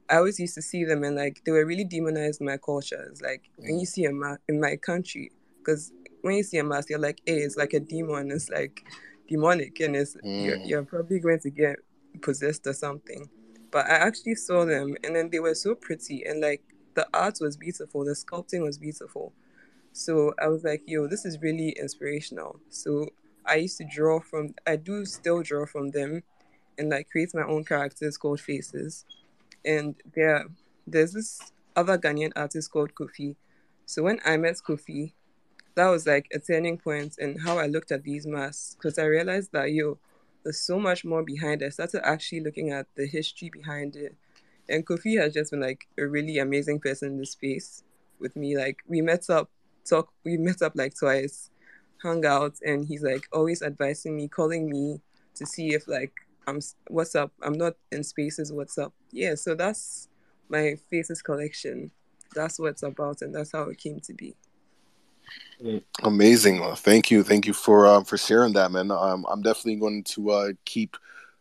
[0.10, 3.08] I always used to see them and like they were really demonized my culture.
[3.10, 5.94] It's like when you see a mask in my country, because
[6.28, 8.32] when you see a mask, you're like, hey, it's like a demon.
[8.32, 8.86] It's like
[9.28, 10.46] demonic, and it's mm.
[10.46, 11.78] you're, you're probably going to get
[12.22, 13.28] possessed or something
[13.72, 16.62] but I actually saw them and then they were so pretty and like
[16.96, 19.34] the art was beautiful, the sculpting was beautiful.
[19.94, 22.60] So I was like, yo, this is really inspirational.
[22.70, 23.08] So
[23.46, 26.24] I used to draw from I do still draw from them
[26.78, 29.06] and like create my own characters called faces.
[29.66, 30.46] And there
[30.86, 31.40] there's this
[31.76, 33.36] other Ghanaian artist called Kofi.
[33.86, 35.14] So when I met Kofi,
[35.78, 39.06] that was like a turning point in how I looked at these masks because I
[39.06, 39.98] realized that yo,
[40.44, 41.68] there's so much more behind it.
[41.68, 44.16] I started actually looking at the history behind it
[44.70, 47.84] and Kofi has just been like a really amazing person in the space
[48.20, 48.58] with me.
[48.58, 49.50] Like we met up,
[49.90, 51.50] talk, we met up like twice,
[52.02, 55.02] hung out, and he's like always advising me, calling me
[55.36, 56.14] to see if like
[56.48, 57.32] I'm what's up.
[57.42, 58.52] I'm not in spaces.
[58.52, 58.94] What's up?
[59.12, 59.36] Yeah.
[59.36, 60.10] So that's
[60.50, 61.92] my faces collection.
[62.34, 64.36] That's what it's about, and that's how it came to be.
[66.04, 66.62] Amazing.
[66.76, 67.24] thank you.
[67.24, 68.92] Thank you for um, for sharing that, man.
[68.92, 70.96] Um, I'm definitely going to uh, keep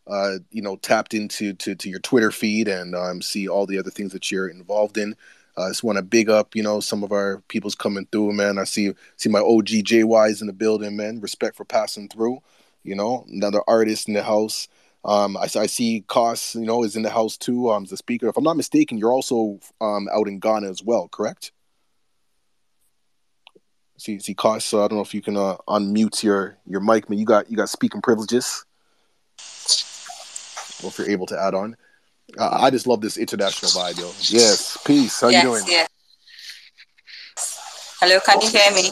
[0.07, 3.79] uh, you know tapped into to, to your Twitter feed and um, see all the
[3.79, 5.15] other things that you're involved in.
[5.59, 8.33] Uh, I just want to big up, you know, some of our people's coming through,
[8.33, 8.59] man.
[8.59, 11.21] I see see my OG JYs in the building, man.
[11.21, 12.39] Respect for passing through.
[12.83, 14.69] You know, another artist in the house.
[15.05, 17.71] Um, I, I see Koss, you know, is in the house too.
[17.71, 18.29] Um, as a speaker.
[18.29, 21.53] If I'm not mistaken, you're also um out in Ghana as well, correct?
[23.99, 24.63] See, see, Koss.
[24.63, 27.19] So I don't know if you can uh, unmute your your mic, man.
[27.19, 28.65] You got you got speaking privileges.
[30.83, 31.77] Well, if you're able to add on,
[32.39, 34.09] uh, I just love this international vibe, yo.
[34.29, 35.21] Yes, peace.
[35.21, 35.65] How yes, you doing?
[35.67, 35.89] Yes.
[38.01, 38.91] Hello, can you hear me?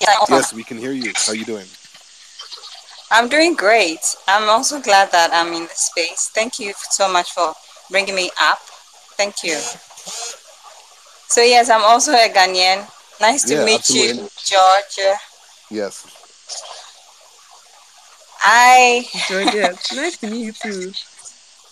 [0.00, 1.12] Yes, yes, we can hear you.
[1.26, 1.66] How you doing?
[3.10, 4.00] I'm doing great.
[4.28, 6.30] I'm also glad that I'm in this space.
[6.32, 7.52] Thank you so much for
[7.90, 8.58] bringing me up.
[9.16, 9.56] Thank you.
[11.28, 12.88] So yes, I'm also a Ghanaian.
[13.20, 14.22] Nice to yeah, meet absolutely.
[14.22, 15.16] you, Georgia.
[15.70, 16.06] Yes.
[18.42, 20.92] I Georgia, nice to meet you too.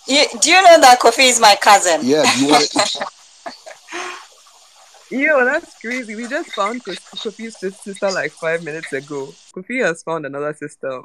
[0.07, 2.01] You, do you know that Kofi is my cousin?
[2.03, 2.25] Yeah.
[2.39, 2.75] You want
[5.11, 6.15] Yo, that's crazy.
[6.15, 9.27] We just found Kofi's sister like five minutes ago.
[9.55, 11.03] Kofi has found another sister.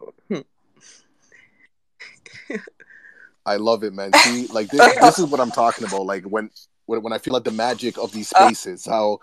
[3.45, 4.13] I love it, man.
[4.13, 6.05] See, like this, this is what I'm talking about.
[6.05, 6.49] Like when,
[6.85, 8.45] when, when I feel like the magic of these uh.
[8.47, 9.19] spaces, how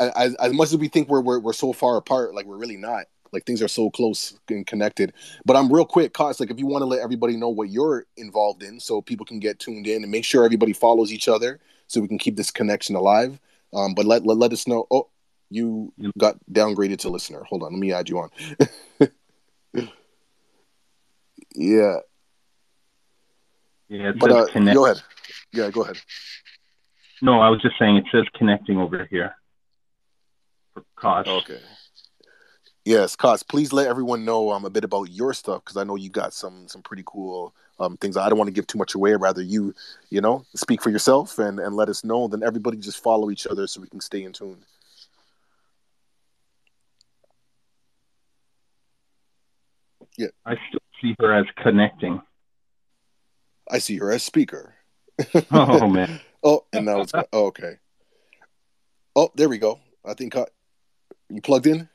[0.00, 2.76] as, as much as we think we're, we're we're so far apart, like we're really
[2.76, 3.04] not.
[3.32, 5.12] Like things are so close and connected.
[5.44, 8.06] But I'm real quick, cause Like if you want to let everybody know what you're
[8.16, 11.60] involved in, so people can get tuned in and make sure everybody follows each other,
[11.86, 13.38] so we can keep this connection alive.
[13.72, 14.86] Um, but let, let let us know.
[14.90, 15.08] Oh,
[15.48, 17.44] you got downgraded to listener.
[17.44, 18.30] Hold on, let me add you on.
[21.54, 21.98] yeah.
[23.88, 25.02] Yeah, but uh, go ahead.
[25.52, 26.00] Yeah, go ahead.
[27.22, 29.34] No, I was just saying it says connecting over here.
[31.04, 31.60] Okay.
[32.84, 35.96] Yes, Koss, please let everyone know um, a bit about your stuff because I know
[35.96, 38.16] you got some some pretty cool um, things.
[38.16, 39.14] I don't want to give too much away.
[39.14, 39.74] Rather, you
[40.08, 42.26] you know speak for yourself and and let us know.
[42.26, 44.58] Then everybody just follow each other so we can stay in tune.
[50.16, 52.20] Yeah, I still see her as connecting.
[53.70, 54.74] I see her as speaker.
[55.50, 56.20] oh man.
[56.42, 57.74] oh, and now it's oh, okay.
[59.14, 59.80] Oh, there we go.
[60.04, 60.46] I think uh,
[61.30, 61.88] you plugged in.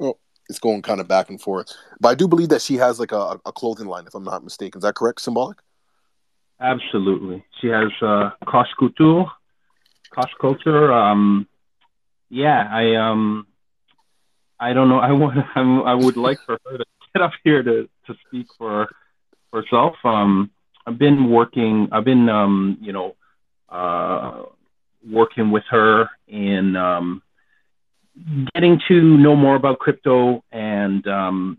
[0.00, 1.72] Oh, it's going kind of back and forth.
[2.00, 4.44] But I do believe that she has like a, a clothing line, if I'm not
[4.44, 4.78] mistaken.
[4.78, 5.56] Is that correct, Symbolik?
[6.60, 7.44] Absolutely.
[7.60, 9.30] She has uh, Koss Couture,
[10.40, 10.92] Culture.
[10.92, 11.48] Um,
[12.30, 13.46] yeah, I um,
[14.58, 14.98] I don't know.
[15.08, 15.38] I want.
[15.54, 16.84] I'm, I would like for her to
[17.14, 18.88] get up here to to speak for
[19.52, 19.94] herself.
[20.04, 20.50] Um,
[20.86, 21.88] I've been working.
[21.92, 23.16] I've been um, you know,
[23.68, 24.44] uh,
[25.08, 27.22] working with her in um,
[28.54, 31.58] getting to know more about crypto and um,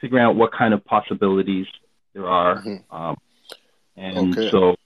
[0.00, 1.66] figuring out what kind of possibilities
[2.14, 2.56] there are.
[2.56, 2.94] Mm-hmm.
[2.94, 3.16] Um,
[3.96, 4.50] and okay.
[4.50, 4.76] so,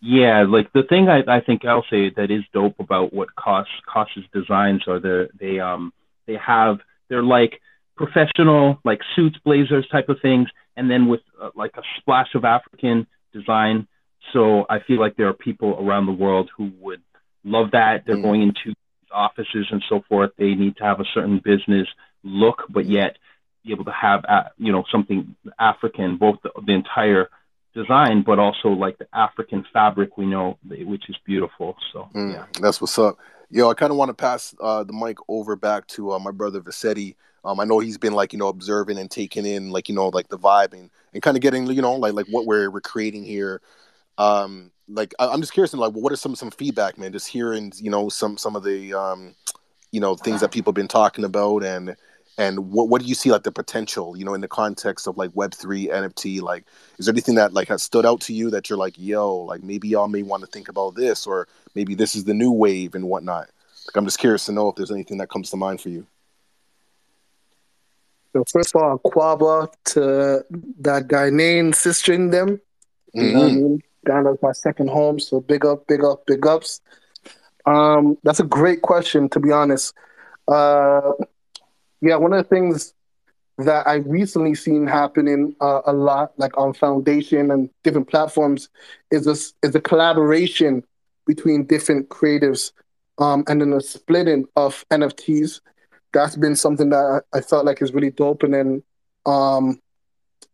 [0.00, 3.66] yeah, like the thing I, I think I'll say that is dope about what Koss
[3.86, 5.92] Koss's designs are the they um
[6.26, 7.60] they have they're like
[7.96, 12.44] professional like suits blazers type of things and then with uh, like a splash of
[12.44, 13.86] African design.
[14.32, 17.02] So I feel like there are people around the world who would
[17.44, 18.04] love that.
[18.06, 18.22] They're mm.
[18.22, 18.74] going into
[19.12, 21.88] offices and so forth, they need to have a certain business
[22.22, 23.16] look, but yet
[23.64, 27.28] be able to have, uh, you know, something African, both the, the entire
[27.74, 31.76] design, but also like the African fabric we know, which is beautiful.
[31.92, 33.18] So mm, yeah, that's what's up.
[33.50, 36.30] Yo, I kind of want to pass uh, the mic over back to uh, my
[36.30, 37.14] brother Visetti.
[37.44, 40.08] Um, I know he's been like you know observing and taking in like you know
[40.08, 42.80] like the vibe and, and kind of getting you know like like what we're we're
[42.80, 43.60] creating here.
[44.18, 47.12] Um, like I, am just curious, like, what are some some feedback, man?
[47.12, 49.34] Just hearing, you know, some some of the, um,
[49.92, 51.96] you know, things that people have been talking about, and
[52.36, 55.16] and what what do you see like the potential, you know, in the context of
[55.16, 56.40] like Web three NFT?
[56.40, 56.64] Like,
[56.98, 59.62] is there anything that like has stood out to you that you're like, yo, like
[59.62, 62.94] maybe y'all may want to think about this, or maybe this is the new wave
[62.94, 63.48] and whatnot?
[63.86, 66.06] Like, I'm just curious to know if there's anything that comes to mind for you.
[68.32, 70.44] So first of all, Quaba to
[70.80, 72.60] that guy named sister in them.
[73.16, 73.20] Mm-hmm.
[73.20, 73.82] You know I mean?
[74.08, 76.80] Ghana's my second home, so big up, big up, big ups.
[77.66, 79.94] Um, that's a great question, to be honest.
[80.48, 81.12] Uh,
[82.00, 82.94] yeah, one of the things
[83.58, 88.70] that I recently seen happening uh, a lot, like on Foundation and different platforms,
[89.10, 90.82] is a, is a collaboration
[91.26, 92.72] between different creatives
[93.18, 95.60] um, and then a splitting of NFTs.
[96.14, 98.44] That's been something that I, I felt like is really dope.
[98.44, 98.82] And then
[99.26, 99.80] um,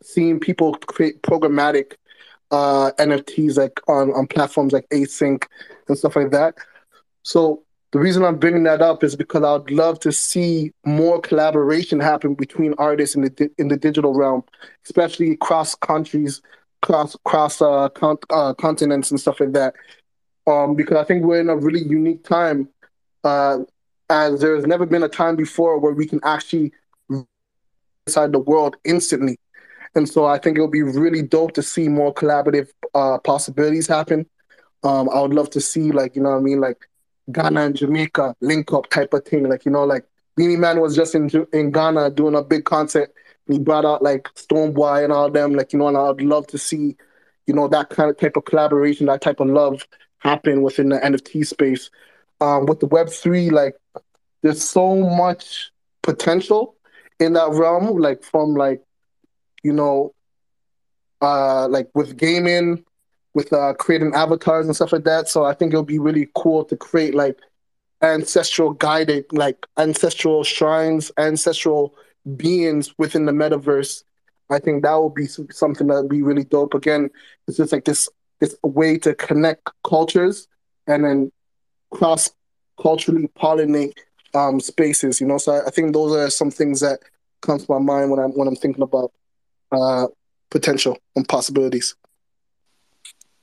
[0.02, 1.92] seeing people create programmatic
[2.54, 5.44] uh, NFTs like on, on platforms like Async
[5.88, 6.54] and stuff like that.
[7.24, 11.98] So the reason I'm bringing that up is because I'd love to see more collaboration
[11.98, 14.44] happen between artists in the in the digital realm,
[14.84, 16.42] especially cross countries,
[16.82, 19.74] cross cross uh, con- uh, continents and stuff like that.
[20.46, 22.68] Um, because I think we're in a really unique time,
[23.24, 23.58] uh,
[24.10, 26.72] as there's never been a time before where we can actually
[28.06, 29.38] inside the world instantly.
[29.94, 33.86] And so I think it would be really dope to see more collaborative uh, possibilities
[33.86, 34.26] happen.
[34.82, 36.88] Um, I would love to see like you know what I mean like
[37.32, 39.48] Ghana and Jamaica link up type of thing.
[39.48, 40.04] Like, you know, like
[40.36, 43.12] Beenie Man was just in in Ghana doing a big concert.
[43.46, 45.54] he brought out like Stonebwoy and all them.
[45.54, 46.96] Like, you know, and I'd love to see,
[47.46, 49.86] you know, that kind of type of collaboration, that type of love
[50.18, 51.90] happen within the NFT space.
[52.40, 53.76] Um, with the Web three, like,
[54.42, 55.70] there's so much
[56.02, 56.76] potential
[57.20, 57.96] in that realm.
[57.98, 58.82] Like from like,
[59.64, 60.14] you know,
[61.20, 62.84] uh, like with gaming,
[63.34, 65.28] with uh, creating avatars and stuff like that.
[65.28, 67.38] So I think it'll be really cool to create like
[68.02, 71.96] ancestral guided, like ancestral shrines, ancestral
[72.36, 74.04] beings within the metaverse.
[74.50, 76.74] I think that would be something that would be really dope.
[76.74, 77.10] Again,
[77.48, 78.08] it's just like this
[78.40, 80.48] this way to connect cultures
[80.86, 81.32] and then
[81.90, 82.30] cross
[82.80, 83.94] culturally pollinate
[84.34, 85.20] um, spaces.
[85.20, 86.98] You know, so I, I, think those are some things that
[87.40, 89.12] comes to my mind when I'm when I'm thinking about
[89.74, 90.06] uh,
[90.50, 91.94] potential and possibilities.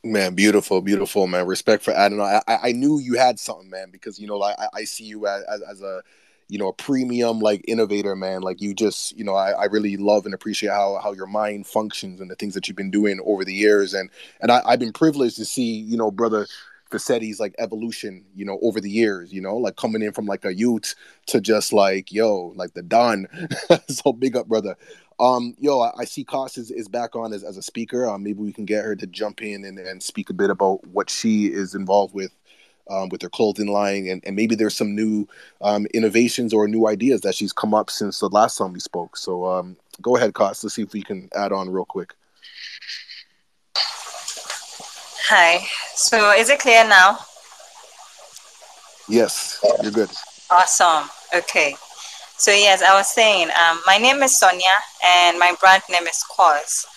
[0.03, 1.45] Man, beautiful, beautiful, man.
[1.45, 2.19] Respect for on.
[2.19, 5.27] I, I knew you had something, man, because you know, like I, I see you
[5.27, 6.01] as, as a
[6.47, 8.41] you know a premium like innovator, man.
[8.41, 11.67] Like you just, you know, I, I really love and appreciate how how your mind
[11.67, 13.93] functions and the things that you've been doing over the years.
[13.93, 14.09] And
[14.41, 16.47] and I, I've been privileged to see, you know, brother
[16.91, 20.45] Vassetti's like evolution, you know, over the years, you know, like coming in from like
[20.45, 20.93] a youth
[21.27, 23.27] to just like, yo, like the Don.
[23.87, 24.75] so big up, brother.
[25.21, 28.09] Um, yo, I, I see Koss is, is back on as, as a speaker.
[28.09, 30.85] Um, maybe we can get her to jump in and, and speak a bit about
[30.87, 32.31] what she is involved with
[32.89, 35.27] um, with her clothing line, and, and maybe there's some new
[35.61, 39.15] um, innovations or new ideas that she's come up since the last time we spoke.
[39.15, 40.63] So um, go ahead, Koss.
[40.63, 42.13] Let's see if we can add on real quick.
[45.29, 45.65] Hi.
[45.95, 47.19] So is it clear now?
[49.07, 50.09] Yes, you're good.
[50.49, 51.09] Awesome.
[51.33, 51.75] Okay.
[52.41, 54.73] So yes, I was saying, um, my name is Sonia
[55.05, 56.87] and my brand name is Koss.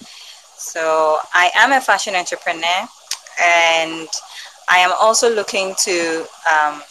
[0.56, 2.88] So I am a fashion entrepreneur
[3.38, 4.08] and
[4.70, 6.82] I am also looking to um,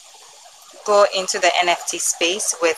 [0.86, 2.78] go into the NFT space with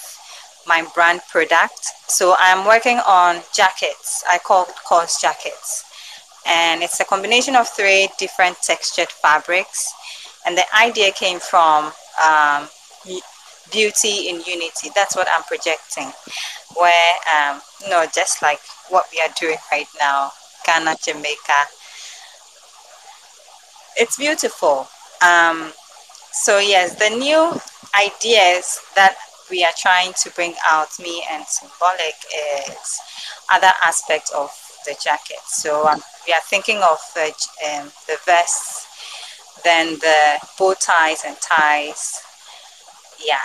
[0.66, 1.84] my brand product.
[2.08, 4.24] So I'm working on jackets.
[4.32, 5.84] I call Koss jackets.
[6.48, 9.94] And it's a combination of three different textured fabrics.
[10.46, 11.92] And the idea came from
[12.26, 12.70] um,
[13.76, 14.90] beauty in unity.
[14.96, 16.10] That's what I'm projecting.
[16.80, 18.60] Where, um, you know, just like
[18.90, 20.32] what we are doing right now,
[20.66, 21.60] Ghana, Jamaica,
[23.98, 24.88] it's beautiful.
[25.22, 25.74] Um,
[26.32, 27.60] so, yes, the new
[28.00, 29.16] ideas that
[29.52, 32.18] we are trying to bring out, me and Symbolik,
[32.72, 33.00] is
[33.52, 34.50] other aspects of
[34.86, 35.44] the jacket.
[35.48, 37.28] So, um, we are thinking of the,
[37.68, 38.88] um, the vests,
[39.64, 42.22] then the bow ties and ties,
[43.26, 43.40] yeah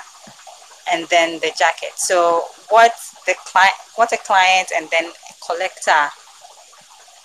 [0.91, 1.93] and then the jacket.
[1.97, 2.93] So what
[3.27, 6.09] the client what a client and then a collector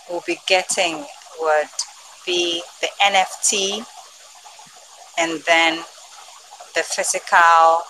[0.10, 1.06] will be getting
[1.42, 1.70] would
[2.26, 3.86] be the nft
[5.18, 5.78] and then
[6.76, 7.82] the physical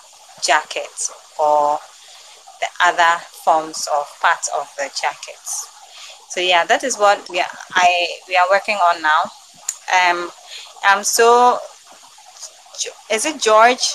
[0.42, 1.78] jacket or
[2.60, 5.68] the other forms of parts of the jackets.
[6.30, 9.22] So yeah that is what we are i we are working on now.
[10.00, 10.30] Um
[10.84, 11.58] i'm so
[13.10, 13.94] is it george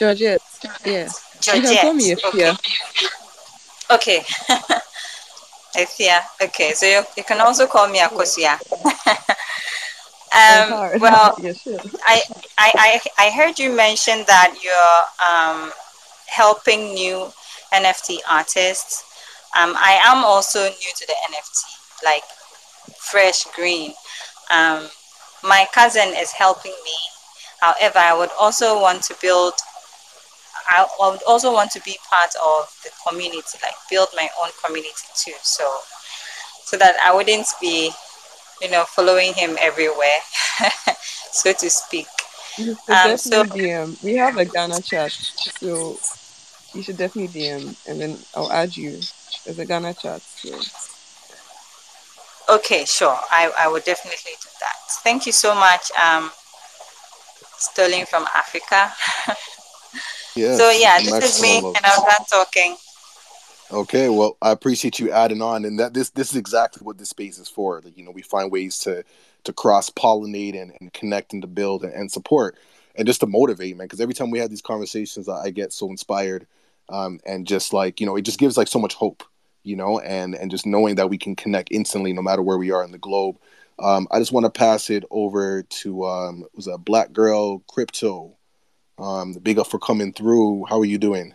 [0.00, 0.40] Georgette.
[0.86, 1.08] Yeah.
[1.42, 1.62] Georgette.
[1.62, 2.50] You can call me Ifia.
[3.90, 4.20] Okay.
[5.76, 6.20] Ifia.
[6.42, 6.72] Okay.
[6.72, 8.56] So you, you can also call me Akosia.
[10.32, 11.78] um, well, yeah, sure.
[12.06, 12.22] I,
[12.56, 12.72] I,
[13.18, 15.70] I, I heard you mention that you're um,
[16.28, 17.28] helping new
[17.70, 19.04] NFT artists.
[19.54, 22.22] Um, I am also new to the NFT, like
[22.96, 23.92] fresh green.
[24.50, 24.88] Um,
[25.44, 26.96] my cousin is helping me.
[27.60, 29.52] However, I would also want to build
[30.70, 34.92] I would also want to be part of the community, like build my own community
[35.14, 35.32] too.
[35.42, 35.68] So,
[36.64, 37.90] so that I wouldn't be,
[38.62, 40.18] you know, following him everywhere,
[41.32, 42.06] so to speak.
[42.88, 44.02] Um, so DM.
[44.04, 45.98] we have a Ghana chat, so
[46.74, 48.98] you should definitely DM and then I'll add you
[49.46, 50.20] as a Ghana chat.
[50.20, 50.58] So.
[52.54, 53.18] Okay, sure.
[53.30, 54.76] I, I would definitely do that.
[55.02, 56.30] Thank you so much, um,
[57.58, 58.92] Stolen From Africa.
[60.40, 62.76] yes, so yeah, this is me, and I'm done talking.
[63.72, 67.10] Okay, well, I appreciate you adding on, and that this this is exactly what this
[67.10, 67.82] space is for.
[67.94, 69.04] You know, we find ways to
[69.44, 72.56] to cross pollinate and, and connect and to build and, and support
[72.96, 73.86] and just to motivate, man.
[73.86, 76.46] Because every time we have these conversations, I, I get so inspired,
[76.88, 79.22] um, and just like you know, it just gives like so much hope
[79.62, 82.70] you know, and and just knowing that we can connect instantly no matter where we
[82.70, 83.36] are in the globe.
[83.78, 87.60] Um, I just want to pass it over to um, it was a black girl
[87.60, 88.36] crypto.
[89.00, 90.66] Um, big up for coming through.
[90.66, 91.34] How are you doing?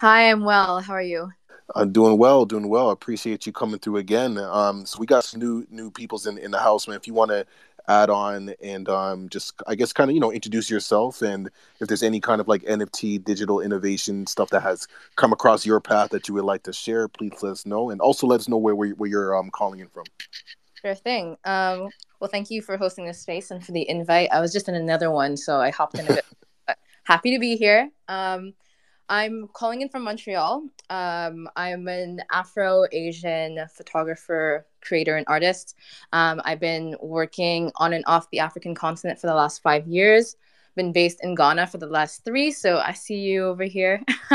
[0.00, 0.80] Hi, I'm well.
[0.80, 1.30] How are you?
[1.74, 2.88] I'm doing well, doing well.
[2.88, 4.38] I appreciate you coming through again.
[4.38, 6.96] Um, so we got some new new peoples in, in the house, man.
[6.96, 7.46] If you want to
[7.86, 11.50] add on and um, just I guess kind of you know introduce yourself and
[11.80, 15.80] if there's any kind of like NFT digital innovation stuff that has come across your
[15.80, 18.48] path that you would like to share, please let us know and also let us
[18.48, 20.04] know where where, where you're um, calling in from.
[20.80, 21.36] Sure thing.
[21.44, 21.88] Um,
[22.20, 24.30] well, thank you for hosting this space and for the invite.
[24.32, 26.24] I was just in another one, so I hopped in a bit.
[27.04, 27.90] happy to be here.
[28.08, 28.54] Um,
[29.08, 30.64] I'm calling in from Montreal.
[30.88, 35.76] Um, I'm an Afro Asian photographer, creator, and artist.
[36.12, 40.36] Um, I've been working on and off the African continent for the last five years
[40.74, 44.02] been based in Ghana for the last three, so I see you over here.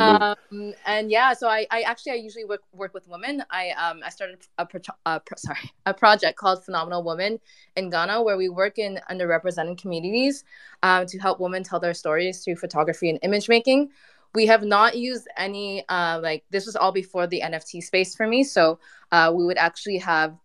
[0.00, 3.42] um, and yeah, so I, I actually I usually work work with women.
[3.50, 7.38] I um I started a pro- uh, pro- sorry a project called Phenomenal Women
[7.76, 10.44] in Ghana, where we work in underrepresented communities
[10.82, 13.90] um, to help women tell their stories through photography and image making.
[14.34, 18.26] We have not used any uh, like this was all before the NFT space for
[18.26, 18.78] me, so
[19.12, 20.36] uh, we would actually have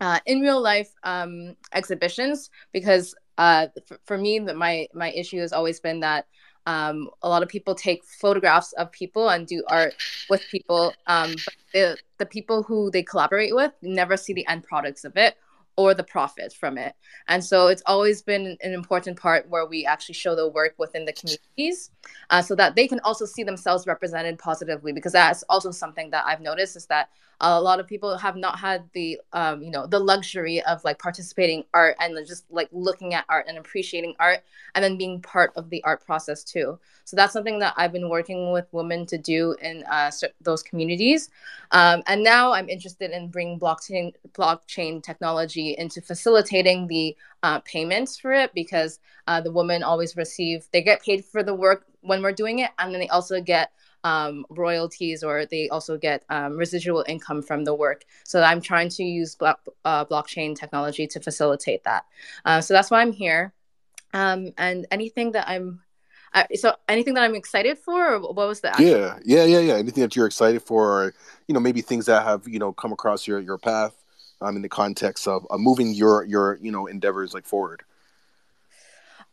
[0.00, 5.38] uh, in real life um, exhibitions because uh, for, for me, that my my issue
[5.40, 6.26] has always been that
[6.66, 9.94] um, a lot of people take photographs of people and do art
[10.30, 14.64] with people, um, but the the people who they collaborate with never see the end
[14.64, 15.36] products of it
[15.76, 16.94] or the profit from it.
[17.28, 21.04] And so it's always been an important part where we actually show the work within
[21.04, 21.90] the communities
[22.30, 26.24] uh, so that they can also see themselves represented positively because that's also something that
[26.26, 27.08] I've noticed is that
[27.44, 30.98] a lot of people have not had the um, you know the luxury of like
[30.98, 34.40] participating art and just like looking at art and appreciating art
[34.74, 36.78] and then being part of the art process too.
[37.04, 41.28] So that's something that i've been working with women to do in uh, those communities.
[41.70, 48.18] Um, and now i'm interested in bringing blockchain blockchain technology into facilitating the uh, payments
[48.18, 52.22] for it because uh, the women always receive they get paid for the work when
[52.22, 53.70] we're doing it and then they also get
[54.04, 58.04] um, royalties or they also get um, residual income from the work.
[58.22, 62.04] So I'm trying to use block, uh, blockchain technology to facilitate that.
[62.44, 63.52] Uh, so that's why I'm here.
[64.12, 65.80] Um, and anything that I'm
[66.34, 68.68] uh, so anything that I'm excited for, or what was the?
[68.68, 69.74] Actual- yeah, yeah, yeah, yeah.
[69.74, 71.14] Anything that you're excited for, or
[71.46, 73.94] you know, maybe things that have you know come across your your path,
[74.40, 77.82] um, in the context of uh, moving your your you know endeavors like forward.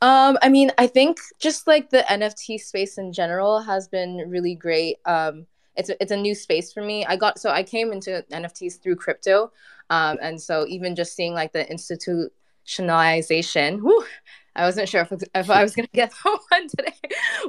[0.01, 4.55] Um, I mean, I think just like the NFT space in general has been really
[4.55, 4.97] great.
[5.05, 5.45] Um,
[5.75, 7.05] it's a, it's a new space for me.
[7.05, 9.51] I got so I came into NFTs through crypto,
[9.89, 14.05] um, and so even just seeing like the institutionalization, whew,
[14.55, 16.93] I wasn't sure if, if I was gonna get that one today,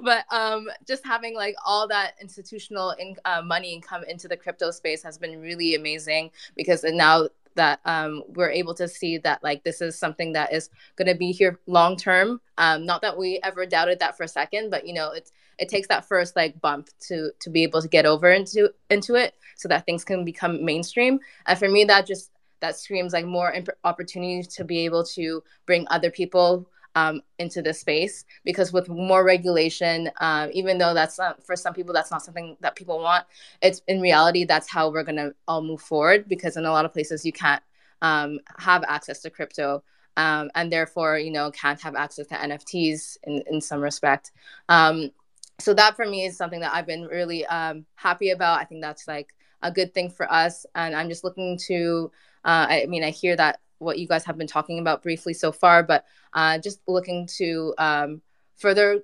[0.03, 4.70] but um, just having like all that institutional in, uh, money come into the crypto
[4.70, 9.64] space has been really amazing because now that um, we're able to see that like
[9.64, 12.40] this is something that is going to be here long term.
[12.59, 15.68] Um, not that we ever doubted that for a second, but you know, it's it
[15.68, 19.34] takes that first like bump to to be able to get over into into it,
[19.57, 21.20] so that things can become mainstream.
[21.46, 22.30] And for me, that just
[22.61, 27.62] that screams like more imp- opportunities to be able to bring other people um, into
[27.62, 32.11] this space because with more regulation, uh, even though that's not for some people that's
[32.11, 33.24] not something that people want,
[33.61, 36.93] it's in reality that's how we're gonna all move forward because in a lot of
[36.93, 37.62] places you can't
[38.03, 39.82] um, have access to crypto.
[40.18, 44.32] Um, and therefore, you know, can't have access to NFTs in, in some respect.
[44.68, 45.11] Um,
[45.59, 48.61] so that for me is something that I've been really um, happy about.
[48.61, 50.66] I think that's like a good thing for us.
[50.74, 52.11] And I'm just looking to,
[52.45, 55.52] uh, I mean, I hear that what you guys have been talking about briefly so
[55.52, 58.22] far, but uh, just looking to um,
[58.56, 59.02] further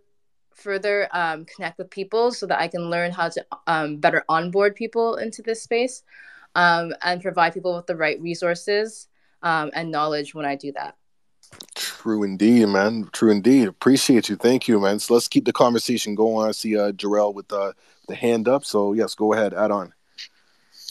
[0.54, 4.74] further um, connect with people so that I can learn how to um, better onboard
[4.74, 6.02] people into this space
[6.56, 9.08] um, and provide people with the right resources
[9.42, 10.96] um, and knowledge when I do that.
[11.74, 13.08] True indeed, man.
[13.12, 13.68] True indeed.
[13.68, 14.36] Appreciate you.
[14.36, 14.98] Thank you, man.
[14.98, 16.48] So let's keep the conversation going.
[16.48, 17.72] I see uh, Jarrell with uh,
[18.06, 18.64] the hand up.
[18.64, 19.54] So yes, go ahead.
[19.54, 19.94] Add on.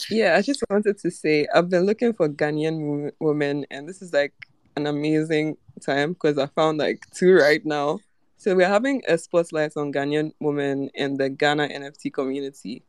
[0.09, 4.13] Yeah, I just wanted to say I've been looking for Ghanaian women, and this is
[4.13, 4.33] like
[4.75, 7.99] an amazing time because I found like two right now.
[8.37, 12.83] So we're having a spotlight on Ghanaian women in the Ghana NFT community.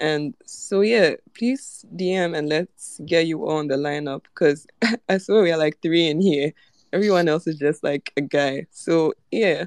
[0.00, 4.66] And so yeah, please DM and let's get you on the lineup because
[5.08, 6.52] I swear we are like three in here.
[6.92, 8.66] Everyone else is just like a guy.
[8.72, 9.66] So yeah.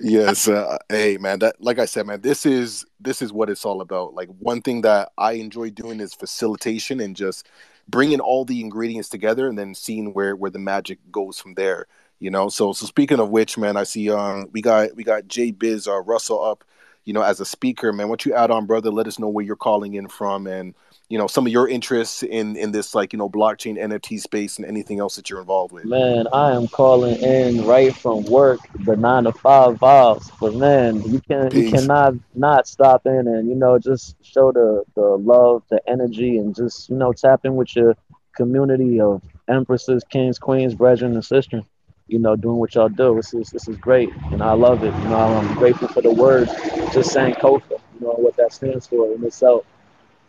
[0.00, 3.64] Yes, uh, hey man, that like I said, man, this is this is what it's
[3.64, 4.14] all about.
[4.14, 7.48] Like one thing that I enjoy doing is facilitation and just
[7.88, 11.86] bringing all the ingredients together and then seeing where where the magic goes from there.
[12.20, 15.26] You know, so so speaking of which, man, I see um we got we got
[15.26, 16.64] Jay Biz uh, Russell up
[17.04, 19.44] you know, as a speaker, man, what you add on, brother, let us know where
[19.44, 20.74] you're calling in from and,
[21.08, 24.58] you know, some of your interests in in this like, you know, blockchain NFT space
[24.58, 25.86] and anything else that you're involved with.
[25.86, 30.30] Man, I am calling in right from work, the nine to five vibes.
[30.38, 31.64] But man, you can Peace.
[31.64, 36.36] you cannot not stop in and, you know, just show the the love, the energy
[36.36, 37.96] and just, you know, tap in with your
[38.36, 41.64] community of empresses, kings, queens, brethren, and sisters
[42.10, 43.16] you know, doing what y'all do.
[43.16, 44.94] This is this is great, and I love it.
[44.94, 46.48] You know, I'm grateful for the word,
[46.90, 49.66] just saying Kofa, you know, what that stands for in itself.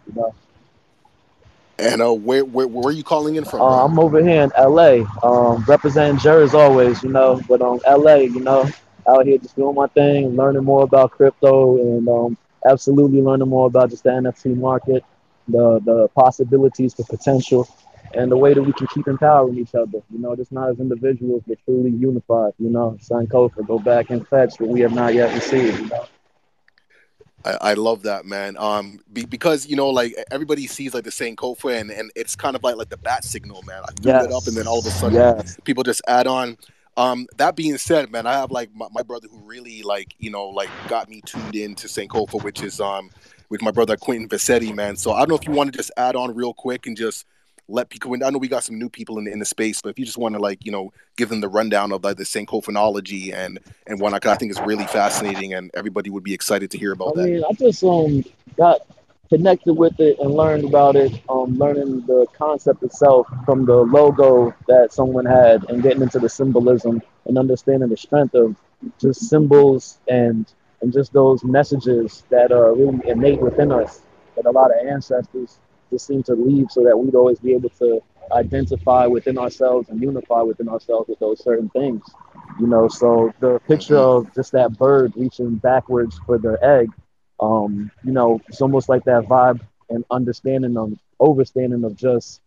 [0.05, 0.35] You know.
[1.79, 3.61] And uh, where, where where are you calling in from?
[3.61, 7.41] Uh, I'm over here in LA, um, representing Jer as always, you know.
[7.47, 8.69] But um, LA, you know,
[9.07, 12.37] out here just doing my thing, learning more about crypto, and um,
[12.69, 15.05] absolutely learning more about just the NFT market,
[15.47, 17.67] the the possibilities, the potential
[18.13, 20.01] and the way that we can keep empowering each other.
[20.11, 22.53] You know, just not as individuals, but truly unified.
[22.59, 25.79] You know, Sankofa, go back and fetch what we have not yet received.
[25.79, 26.05] You know?
[27.45, 28.57] I, I love that man.
[28.57, 32.55] Um, be, because you know, like everybody sees like the Sankofa, and and it's kind
[32.55, 33.81] of like like the bat signal, man.
[33.83, 34.25] I threw yes.
[34.25, 35.57] it up, and then all of a sudden, yes.
[35.63, 36.57] people just add on.
[36.97, 40.29] Um, that being said, man, I have like my, my, brother who really like you
[40.29, 43.09] know like got me tuned in to Sankofa, which is um
[43.49, 44.95] with my brother Quentin Vassetti, man.
[44.95, 47.25] So I don't know if you want to just add on real quick and just
[47.69, 48.23] let people in.
[48.23, 50.05] I know we got some new people in the, in the space, but if you
[50.05, 53.59] just want to like you know give them the rundown of like the sankophanology and
[53.87, 57.13] and whatnot, I think it's really fascinating, and everybody would be excited to hear about
[57.17, 57.29] I that.
[57.29, 58.23] Mean, I just um
[58.57, 58.81] got
[59.29, 64.53] connected with it and learned about it, um, learning the concept itself from the logo
[64.67, 68.55] that someone had, and getting into the symbolism and understanding the strength of
[68.99, 74.01] just symbols and and just those messages that are really innate within us
[74.35, 75.59] that a lot of ancestors
[75.89, 80.01] just seem to leave so that we'd always be able to identify within ourselves and
[80.01, 82.03] unify within ourselves with those certain things.
[82.59, 86.89] You know, so the picture of just that bird reaching backwards for the egg,
[87.39, 92.41] um, you know, it's almost like that vibe and understanding of overstanding of just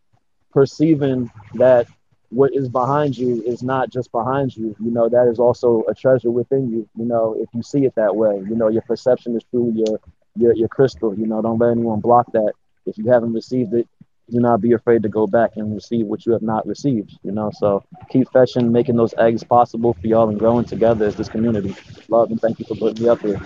[0.53, 1.87] perceiving that
[2.31, 4.75] what is behind you is not just behind you.
[4.81, 6.89] You know, that is also a treasure within you.
[6.97, 10.01] You know, if you see it that way, you know, your perception is truly your
[10.37, 11.15] your, your crystal.
[11.15, 12.53] You know, don't let anyone block that
[12.87, 13.89] if you haven't received it,
[14.31, 17.19] do not be afraid to go back and receive what you have not received.
[17.23, 21.17] You know, so keep fetching, making those eggs possible for y'all and growing together as
[21.17, 21.75] this community.
[22.09, 23.41] Love and thank you for putting me up here.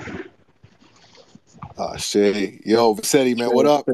[1.79, 2.65] Ah, shit.
[2.67, 3.87] Yo, Vassetti, man, what up?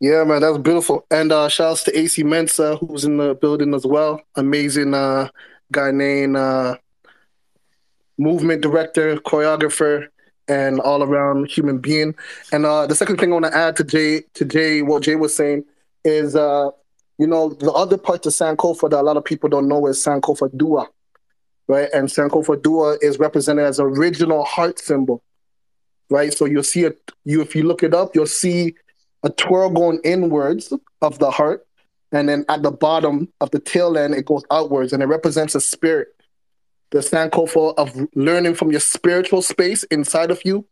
[0.00, 1.06] Yeah, man, that's beautiful.
[1.10, 4.20] And uh shouts to AC Mensa, who's in the building as well.
[4.34, 5.28] Amazing uh
[5.72, 6.76] guy named uh
[8.18, 10.08] movement director, choreographer,
[10.48, 12.14] and all around human being.
[12.52, 15.16] And uh, the second thing I want to add to Jay, to Jay, what Jay
[15.16, 15.64] was saying
[16.04, 16.70] is, uh,
[17.18, 20.04] you know, the other part of Sankofa that a lot of people don't know is
[20.04, 20.88] Sankofa Dua,
[21.68, 21.88] right?
[21.92, 25.22] And Sankofa Dua is represented as original heart symbol,
[26.10, 26.32] right?
[26.32, 26.98] So you'll see it.
[27.24, 28.74] You if you look it up, you'll see
[29.22, 31.66] a twirl going inwards of the heart,
[32.12, 35.54] and then at the bottom of the tail end, it goes outwards, and it represents
[35.54, 36.15] a spirit
[36.90, 40.64] the Sankofa of learning from your spiritual space inside of you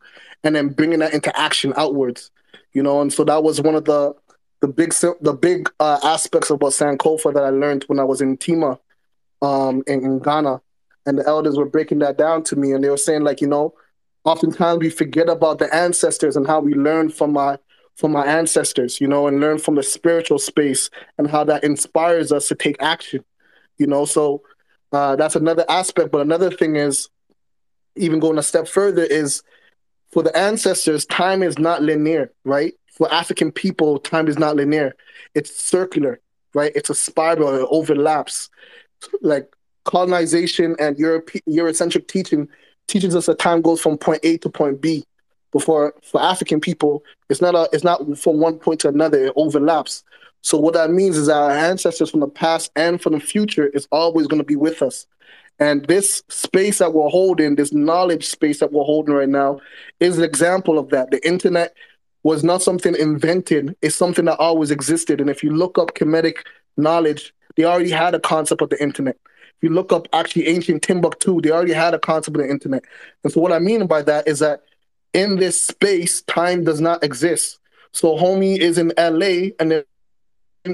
[0.43, 2.31] and then bringing that into action outwards
[2.75, 3.01] you know?
[3.01, 4.15] And so that was one of the
[4.61, 8.37] the big the big uh, aspects about Sankofa that I learned when I was in
[8.37, 8.79] Tema
[9.41, 10.61] um in, in Ghana.
[11.07, 13.47] And the elders were breaking that down to me and they were saying like you
[13.47, 13.75] know
[14.25, 17.59] oftentimes we forget about the ancestors and how we learn from our
[17.97, 20.89] from our ancestors you know and learn from the spiritual space
[21.19, 23.25] and how that inspires us to take action
[23.79, 24.05] you know?
[24.05, 24.43] So
[24.95, 26.13] uh, that's another aspect.
[26.13, 27.09] But another thing is,
[27.97, 29.43] even going a step further, is
[30.13, 32.75] for the ancestors, time is not linear, right?
[32.93, 34.95] For African people, time is not linear.
[35.35, 36.21] It's circular,
[36.55, 36.73] right?
[36.75, 38.51] It's a spiral, it overlaps.
[39.21, 39.53] Like
[39.85, 42.49] colonization and Europe, Eurocentric teaching
[42.87, 45.05] teaches us that time goes from point A to point B.
[45.51, 49.33] Before for African people, it's not a it's not from one point to another, it
[49.37, 50.03] overlaps.
[50.45, 53.89] So what that means is our ancestors from the past and from the future is
[53.91, 55.07] always going to be with us.
[55.59, 59.61] And this space that we're holding, this knowledge space that we're holding right now,
[60.01, 61.11] is an example of that.
[61.11, 61.75] The internet
[62.25, 65.19] was not something invented, it's something that always existed.
[65.19, 66.37] And if you look up Kemetic
[66.77, 69.17] knowledge, they already had a concept of the internet.
[69.25, 72.85] If you look up actually ancient Timbuktu, they already had a concept of the internet.
[73.23, 74.61] And so what I mean by that is that
[75.15, 77.61] in this space, time does not exist.
[77.93, 79.85] So homie is in LA and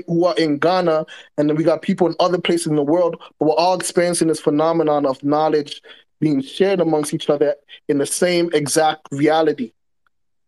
[0.07, 1.05] who are in Ghana,
[1.37, 4.29] and then we got people in other places in the world, but we're all experiencing
[4.29, 5.83] this phenomenon of knowledge
[6.21, 7.55] being shared amongst each other
[7.89, 9.73] in the same exact reality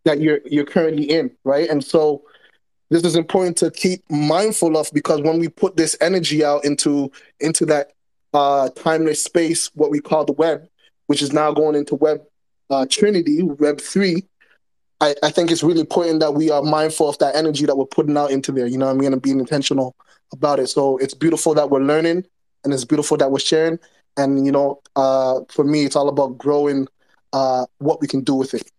[0.05, 1.69] that you're you're currently in, right?
[1.69, 2.23] And so
[2.89, 7.11] this is important to keep mindful of because when we put this energy out into
[7.39, 7.91] into that
[8.33, 10.67] uh, timeless space, what we call the web,
[11.07, 12.21] which is now going into web
[12.69, 14.23] uh, Trinity, web three,
[15.01, 17.85] I, I think it's really important that we are mindful of that energy that we're
[17.85, 18.67] putting out into there.
[18.67, 19.95] You know, what I'm going to be intentional
[20.31, 20.67] about it.
[20.67, 22.25] So it's beautiful that we're learning,
[22.63, 23.79] and it's beautiful that we're sharing.
[24.17, 26.87] And you know, uh, for me, it's all about growing
[27.33, 28.71] uh, what we can do with it.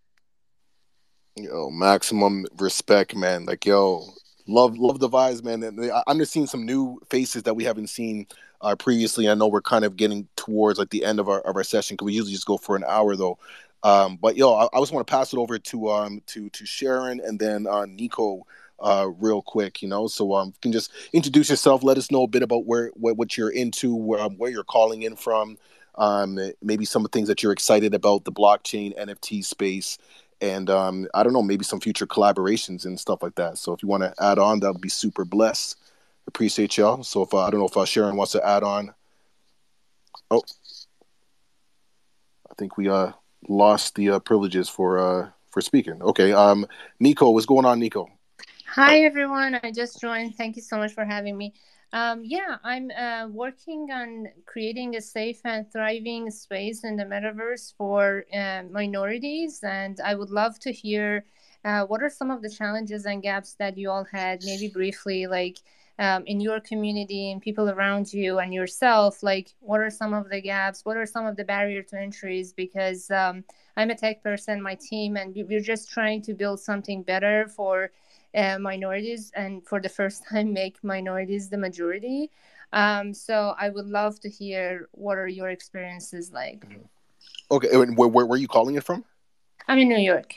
[1.37, 3.45] Yo, maximum respect, man.
[3.45, 4.07] Like, yo,
[4.47, 5.62] love, love the vibes, man.
[5.65, 8.27] And I'm just seeing some new faces that we haven't seen
[8.61, 9.29] uh, previously.
[9.29, 11.95] I know we're kind of getting towards like the end of our of our session
[11.95, 13.39] because we usually just go for an hour though.
[13.85, 16.66] Um, but yo, I, I just want to pass it over to um to to
[16.66, 18.47] Sharon and then uh, Nico
[18.80, 20.07] uh, real quick, you know.
[20.09, 23.16] So um, you can just introduce yourself, let us know a bit about where what,
[23.16, 25.59] what you're into, where, um, where you're calling in from,
[25.97, 29.99] um, maybe some of the things that you're excited about the blockchain NFT space,
[30.41, 33.59] and um, I don't know, maybe some future collaborations and stuff like that.
[33.59, 35.78] So if you want to add on, that would be super blessed.
[36.26, 37.03] Appreciate y'all.
[37.05, 38.95] So if uh, I don't know if uh, Sharon wants to add on.
[40.30, 40.43] Oh,
[42.51, 43.12] I think we uh
[43.49, 46.03] lost the uh, privileges for uh for speaking.
[46.03, 46.66] Okay, um,
[46.99, 48.09] Nico, what's going on, Nico?
[48.66, 50.34] Hi everyone, I just joined.
[50.34, 51.55] Thank you so much for having me.
[51.92, 57.72] Um, yeah, I'm uh, working on creating a safe and thriving space in the metaverse
[57.78, 61.24] for uh, minorities, and I would love to hear
[61.64, 65.28] uh, what are some of the challenges and gaps that you all had, maybe briefly,
[65.28, 65.59] like
[65.99, 69.22] um, in your community and people around you and yourself.
[69.22, 70.84] Like, what are some of the gaps?
[70.84, 72.53] What are some of the barrier to entries?
[72.53, 73.45] Because um,
[73.76, 77.92] I'm a tech person, my team, and we're just trying to build something better for
[78.34, 82.30] uh, minorities and for the first time make minorities the majority.
[82.72, 86.66] Um, so I would love to hear what are your experiences like.
[87.51, 89.05] Okay, and where, where, where are you calling it from?
[89.68, 90.34] I'm in New York.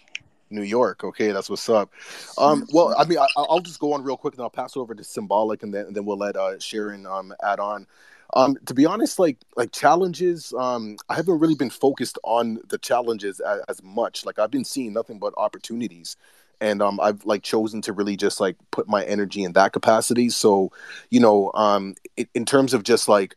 [0.50, 1.04] New York.
[1.04, 1.92] Okay, that's what's up.
[2.38, 4.94] Um, well, I mean, I, will just go on real quick, and I'll pass over
[4.94, 7.88] to Symbolik, and then and then we'll let uh, Sharon um, add on.
[8.34, 12.78] Um, to be honest, like like challenges, um, I haven't really been focused on the
[12.78, 14.26] challenges as, as much.
[14.26, 16.18] Like I've been seeing nothing but opportunities
[16.60, 20.30] and um, I've like chosen to really just like put my energy in that capacity.
[20.30, 20.72] So,
[21.10, 23.36] you know, um, it, in terms of just like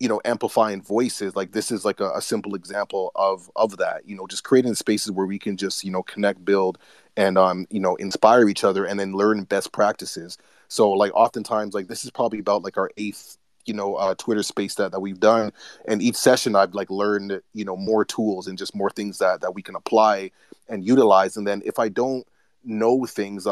[0.00, 4.08] you know amplifying voices, like this is like a, a, simple example of of that.
[4.08, 6.78] You know, just creating spaces where we can just you know connect, build,
[7.16, 10.38] and um, you know inspire each other, and then learn best practices.
[10.68, 13.36] So, like oftentimes, like this is probably about like our eighth
[13.66, 15.52] you know uh, twitter space that, that we've done
[15.86, 19.42] and each session i've like learned you know more tools and just more things that
[19.42, 20.30] that we can apply
[20.70, 22.26] and utilize and then if i don't
[22.64, 23.46] know things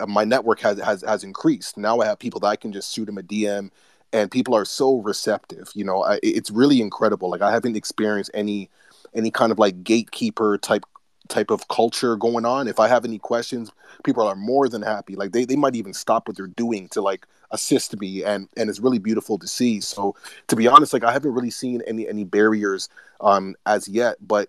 [0.00, 1.76] uh, my network has has has increased.
[1.76, 3.70] Now I have people that I can just shoot them a DM,
[4.12, 5.70] and people are so receptive.
[5.74, 7.30] You know, I, it's really incredible.
[7.30, 8.70] Like I haven't experienced any
[9.14, 10.84] any kind of like gatekeeper type
[11.28, 12.68] type of culture going on.
[12.68, 13.72] If I have any questions,
[14.04, 15.16] people are more than happy.
[15.16, 18.68] Like they, they might even stop what they're doing to like assist me and and
[18.68, 19.80] it's really beautiful to see.
[19.80, 20.16] So
[20.48, 22.88] to be honest, like I haven't really seen any any barriers
[23.20, 24.48] um as yet, but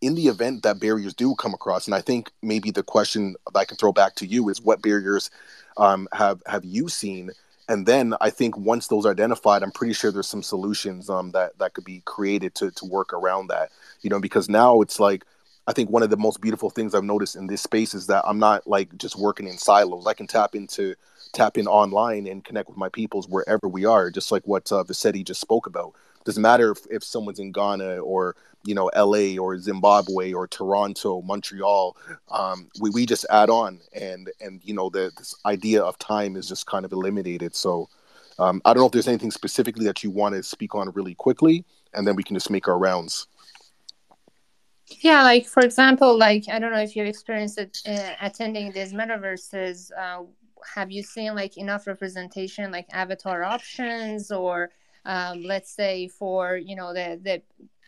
[0.00, 3.58] in the event that barriers do come across, and I think maybe the question that
[3.58, 5.30] I can throw back to you is what barriers
[5.76, 7.30] um, have have you seen?
[7.68, 11.32] And then I think once those are identified, I'm pretty sure there's some solutions um,
[11.32, 13.70] that that could be created to to work around that.
[14.02, 15.24] You know, because now it's like
[15.66, 18.24] I think one of the most beautiful things I've noticed in this space is that
[18.26, 20.06] I'm not like just working in silos.
[20.06, 20.94] I can tap into
[21.32, 24.84] tap in online and connect with my peoples wherever we are, just like what uh,
[24.84, 25.92] Visetti just spoke about.
[26.26, 31.22] Doesn't matter if, if someone's in Ghana or you know LA or Zimbabwe or Toronto,
[31.22, 31.96] Montreal.
[32.30, 36.36] Um, we we just add on, and and you know the this idea of time
[36.36, 37.54] is just kind of eliminated.
[37.54, 37.88] So
[38.40, 41.14] um, I don't know if there's anything specifically that you want to speak on really
[41.14, 41.64] quickly,
[41.94, 43.28] and then we can just make our rounds.
[45.00, 48.92] Yeah, like for example, like I don't know if you've experienced it uh, attending these
[48.92, 49.92] metaverses.
[49.96, 50.24] Uh,
[50.74, 54.70] have you seen like enough representation, like avatar options, or
[55.06, 57.42] um, let's say for you know the the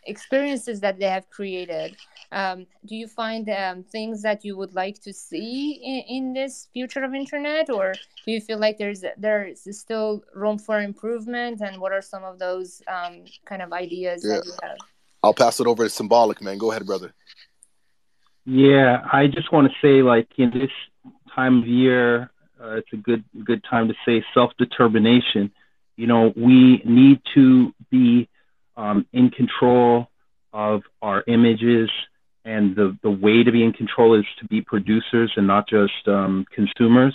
[0.05, 1.95] experiences that they have created.
[2.31, 6.69] Um, do you find um, things that you would like to see in, in, this
[6.73, 7.69] future of internet?
[7.69, 7.93] Or
[8.25, 11.61] do you feel like there's there's still room for improvement?
[11.61, 14.35] And what are some of those um, kind of ideas yeah.
[14.35, 14.77] that you have?
[15.21, 16.57] I'll pass it over to Symbolik man.
[16.57, 17.13] Go ahead brother.
[18.45, 20.71] Yeah i just want to say like in this
[21.35, 25.51] time of year uh, it's a good good time to say self-determination
[25.99, 28.29] You know, we need to be
[28.77, 30.07] um, in control
[30.53, 31.89] of our images,
[32.45, 36.07] and the, the way to be in control is to be producers and not just
[36.07, 37.13] um, consumers.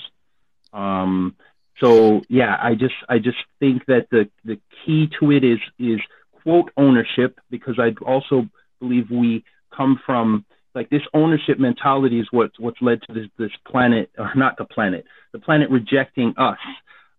[0.74, 1.34] Um,
[1.80, 6.00] so yeah, I just I just think that the the key to it is is
[6.42, 12.50] quote ownership because I also believe we come from like this ownership mentality is what
[12.58, 16.58] what's led to this this planet or not the planet the planet rejecting us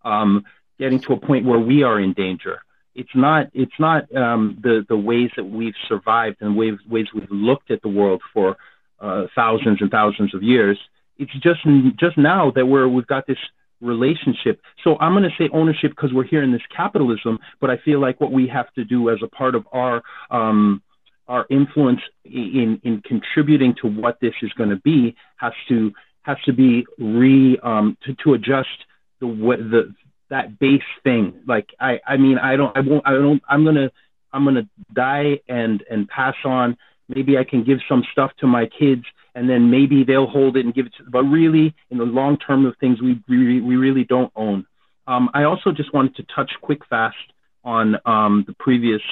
[0.04, 0.44] um,
[0.78, 2.60] getting to a point where we are in danger
[2.94, 7.30] it's not it's not um, the the ways that we've survived and ways ways we've
[7.30, 8.56] looked at the world for
[9.00, 10.78] uh, thousands and thousands of years
[11.18, 11.60] it's just
[11.98, 13.38] just now that we're we've got this
[13.80, 14.60] relationship.
[14.82, 18.00] So I'm going to say ownership because we're here in this capitalism, but I feel
[18.00, 20.82] like what we have to do as a part of our um,
[21.28, 26.36] our influence in in contributing to what this is going to be has to has
[26.44, 28.68] to be re um, to to adjust
[29.20, 29.94] the the
[30.30, 31.40] that base thing.
[31.46, 33.90] Like I I mean I don't I won't I don't I'm gonna
[34.32, 36.76] I'm gonna die and and pass on.
[37.08, 39.04] Maybe I can give some stuff to my kids
[39.36, 41.04] and then maybe they'll hold it and give it to.
[41.08, 44.66] But really, in the long term of things, we we, we really don't own.
[45.06, 47.16] Um, I also just wanted to touch quick fast
[47.62, 49.02] on um, the previous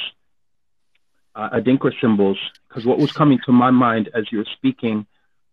[1.36, 2.38] uh, Adinkra symbols
[2.68, 5.06] because what was coming to my mind as you were speaking.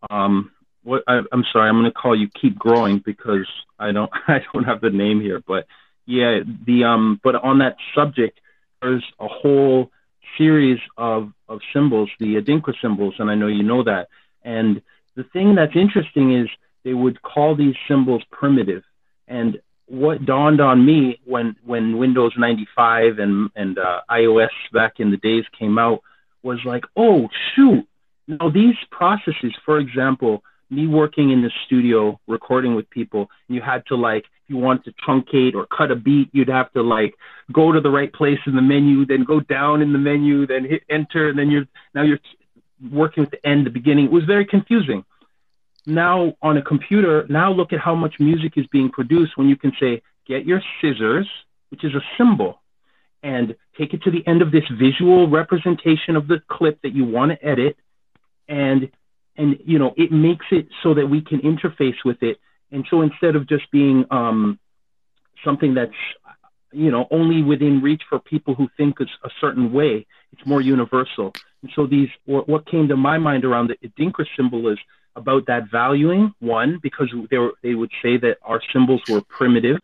[0.10, 0.52] Um,
[0.84, 3.48] what I, am sorry, I'm going to call you Keep Growing because
[3.80, 5.68] I don't I don't have the name here, but
[6.06, 8.40] yeah, the um, but on that subject,
[8.82, 9.92] there's a whole
[10.38, 14.08] series of of symbols, the Adinkra symbols, and I know you know that.
[14.44, 14.82] And
[15.16, 16.50] the thing that's interesting is
[16.84, 18.84] they would call these symbols primitive.
[19.28, 25.12] And what dawned on me when, when Windows 95 and, and uh, iOS back in
[25.12, 26.02] the days came out
[26.44, 27.88] was like, oh, shoot.
[28.28, 33.86] Now, these processes, for example, me working in the studio recording with people, you had
[33.88, 37.14] to like, if you want to truncate or cut a beat, you'd have to like
[37.52, 40.64] go to the right place in the menu, then go down in the menu, then
[40.64, 42.20] hit enter, and then you're now you're
[42.92, 44.06] working with the end, the beginning.
[44.06, 45.04] It was very confusing.
[45.86, 49.58] Now on a computer, now look at how much music is being produced when you
[49.58, 51.28] can say, get your scissors,
[51.70, 52.62] which is a symbol,
[53.24, 57.04] and take it to the end of this visual representation of the clip that you
[57.04, 57.76] want to edit.
[58.48, 58.90] And
[59.38, 62.40] and you know, it makes it so that we can interface with it.
[62.72, 64.60] And so instead of just being um,
[65.44, 65.92] something that's
[66.72, 70.62] you know only within reach for people who think it's a certain way, it's more
[70.62, 71.34] universal.
[71.62, 74.80] And so these, what came to my mind around the Adinkra symbol is
[75.16, 79.78] about that valuing one, because they were, they would say that our symbols were primitive.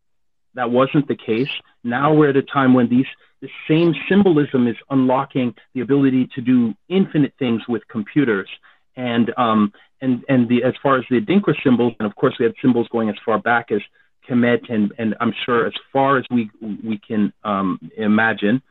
[0.55, 1.49] That wasn't the case.
[1.83, 3.05] Now we're at a time when these,
[3.41, 8.49] the same symbolism is unlocking the ability to do infinite things with computers.
[8.97, 9.71] And, um,
[10.01, 12.87] and, and the, as far as the Adinkra symbols, and of course we had symbols
[12.91, 13.79] going as far back as
[14.27, 18.61] Kemet and, and I'm sure as far as we, we can um, imagine,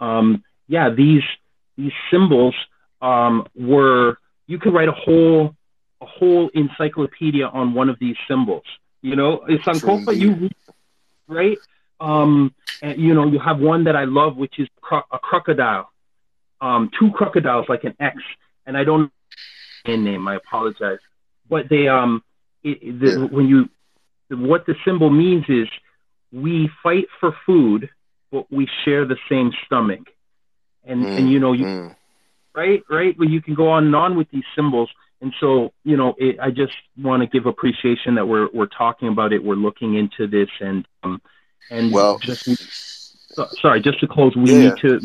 [0.00, 1.22] um, yeah, these,
[1.76, 2.56] these symbols
[3.00, 5.54] um, were you could write a whole
[6.00, 8.64] a whole encyclopedia on one of these symbols.
[9.02, 10.50] You know, Sankofa, you
[11.28, 11.58] right?
[12.00, 15.90] Um, and, you know, you have one that I love, which is cro- a crocodile,
[16.60, 18.16] um, two crocodiles like an X,
[18.66, 19.12] and I don't
[19.84, 20.26] know name.
[20.28, 20.98] I apologize,
[21.48, 22.22] but they um,
[22.62, 23.16] it, the, yeah.
[23.26, 23.68] when you
[24.30, 25.68] what the symbol means is
[26.32, 27.90] we fight for food,
[28.32, 30.08] but we share the same stomach
[30.86, 31.96] and mm, and you know you mm.
[32.54, 35.96] right right but you can go on and on with these symbols and so you
[35.96, 39.54] know it, i just want to give appreciation that we're we're talking about it we're
[39.54, 41.20] looking into this and um,
[41.70, 42.48] and well just
[43.60, 44.68] sorry just to close we yeah.
[44.68, 45.00] need to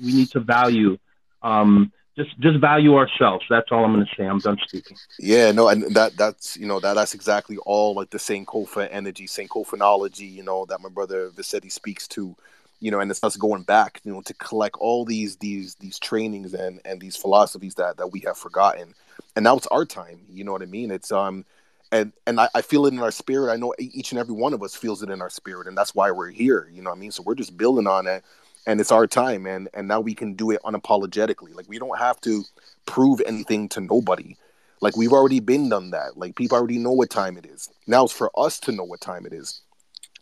[0.00, 0.96] we need to value
[1.42, 5.52] um just just value ourselves that's all i'm going to say i'm done speaking yeah
[5.52, 10.30] no and that that's you know that that's exactly all like the sankofa energy sankophanology
[10.30, 12.34] you know that my brother Vasetti speaks to
[12.80, 15.98] you know, and it's us going back, you know, to collect all these these these
[15.98, 18.94] trainings and and these philosophies that that we have forgotten,
[19.34, 20.20] and now it's our time.
[20.30, 20.90] You know what I mean?
[20.90, 21.44] It's um,
[21.90, 23.52] and and I, I feel it in our spirit.
[23.52, 25.94] I know each and every one of us feels it in our spirit, and that's
[25.94, 26.68] why we're here.
[26.72, 27.12] You know what I mean?
[27.12, 28.24] So we're just building on it,
[28.66, 31.54] and it's our time, and and now we can do it unapologetically.
[31.54, 32.44] Like we don't have to
[32.86, 34.36] prove anything to nobody.
[34.80, 36.16] Like we've already been done that.
[36.16, 37.68] Like people already know what time it is.
[37.86, 39.62] Now it's for us to know what time it is.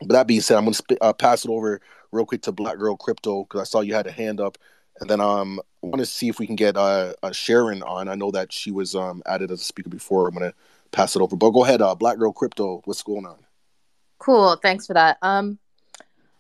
[0.01, 1.80] But that being said, I'm going to sp- uh, pass it over
[2.12, 4.59] real quick to Black Girl Crypto because I saw you had a hand up,
[5.01, 8.09] and then um, I want to see if we can get uh, uh, Sharon on.
[8.09, 10.28] I know that she was um added as a speaker before.
[10.28, 10.55] I'm gonna
[10.92, 12.82] pass it over, but go ahead, uh, Black Girl Crypto.
[12.84, 13.38] What's going on?
[14.18, 14.57] Cool.
[14.62, 15.18] Thanks for that.
[15.22, 15.59] Um,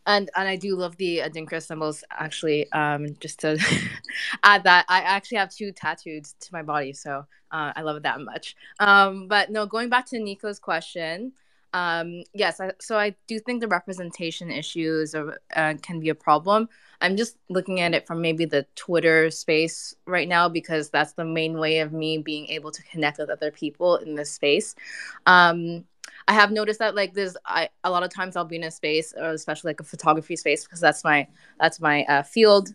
[0.06, 2.04] and and I do love the Adinkra symbols.
[2.10, 3.58] Actually, um, just to
[4.42, 8.02] add that, I actually have two tattoos to my body, so uh, I love it
[8.02, 8.56] that much.
[8.80, 11.32] Um, but no, going back to Nico's question,
[11.74, 16.14] um, yes, I, so I do think the representation issues are, uh, can be a
[16.14, 16.68] problem.
[17.00, 21.24] I'm just looking at it from maybe the Twitter space right now because that's the
[21.24, 24.76] main way of me being able to connect with other people in this space.
[25.26, 25.84] Um,
[26.28, 28.70] I have noticed that like there's I, a lot of times I'll be in a
[28.70, 31.26] space, or especially like a photography space, because that's my
[31.60, 32.74] that's my uh, field.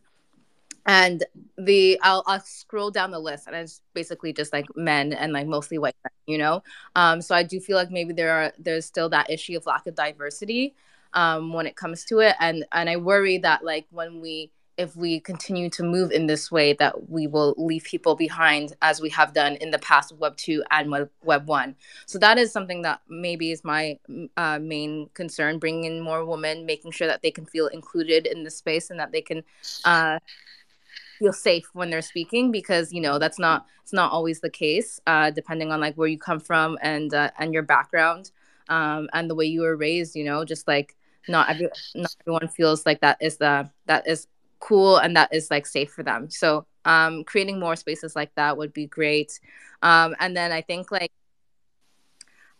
[0.85, 1.23] And
[1.57, 5.45] the I'll, I'll scroll down the list and it's basically just like men and like
[5.45, 6.63] mostly white men you know?
[6.95, 9.85] Um so i do feel like maybe there are there's still that issue of lack
[9.87, 10.73] of diversity
[11.13, 12.35] um when it comes to it.
[12.39, 16.49] And and i worry that like when we if we continue to move in this
[16.49, 20.37] way that we will leave people behind as we have done in the past web
[20.37, 21.75] 2 and web, web 1
[22.05, 23.99] so that is something that maybe is my
[24.37, 28.45] uh, main concern bringing in more women making sure that they can feel included in
[28.45, 29.43] the space and that they can
[29.83, 30.17] uh,
[31.19, 35.01] feel safe when they're speaking because you know that's not it's not always the case
[35.07, 38.31] uh, depending on like where you come from and uh, and your background
[38.69, 40.95] um, and the way you were raised you know just like
[41.27, 44.27] not every not everyone feels like that is the that is
[44.59, 46.29] cool and that is like safe for them.
[46.29, 49.39] So um, creating more spaces like that would be great.
[49.81, 51.11] Um, and then i think like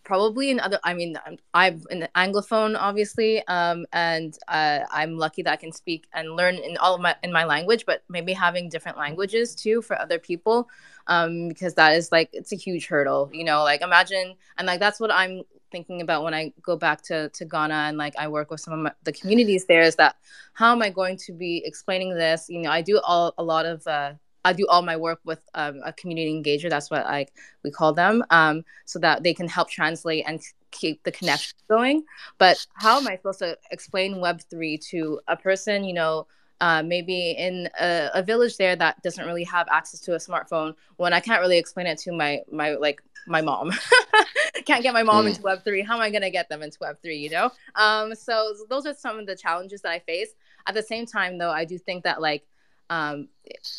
[0.03, 1.15] probably in other i mean
[1.53, 6.55] i'm an anglophone obviously um, and uh, i'm lucky that i can speak and learn
[6.55, 10.17] in all of my in my language but maybe having different languages too for other
[10.17, 10.67] people
[11.07, 14.79] um, because that is like it's a huge hurdle you know like imagine and like
[14.79, 18.27] that's what i'm thinking about when i go back to to ghana and like i
[18.27, 20.15] work with some of my, the communities there is that
[20.53, 23.65] how am i going to be explaining this you know i do all a lot
[23.65, 24.13] of uh,
[24.45, 26.69] I do all my work with um, a community engager.
[26.69, 30.41] That's what like we call them, um, so that they can help translate and
[30.71, 32.03] keep the connection going.
[32.37, 36.27] But how am I supposed to explain Web three to a person, you know,
[36.61, 40.73] uh, maybe in a, a, village there that doesn't really have access to a smartphone
[40.97, 43.71] when I can't really explain it to my my like my mom.
[44.65, 45.29] can't get my mom mm.
[45.29, 45.81] into Web three.
[45.81, 47.17] How am I gonna get them into Web three?
[47.17, 47.51] You know.
[47.75, 50.29] Um, so those are some of the challenges that I face.
[50.67, 52.45] At the same time, though, I do think that like
[52.89, 53.27] um,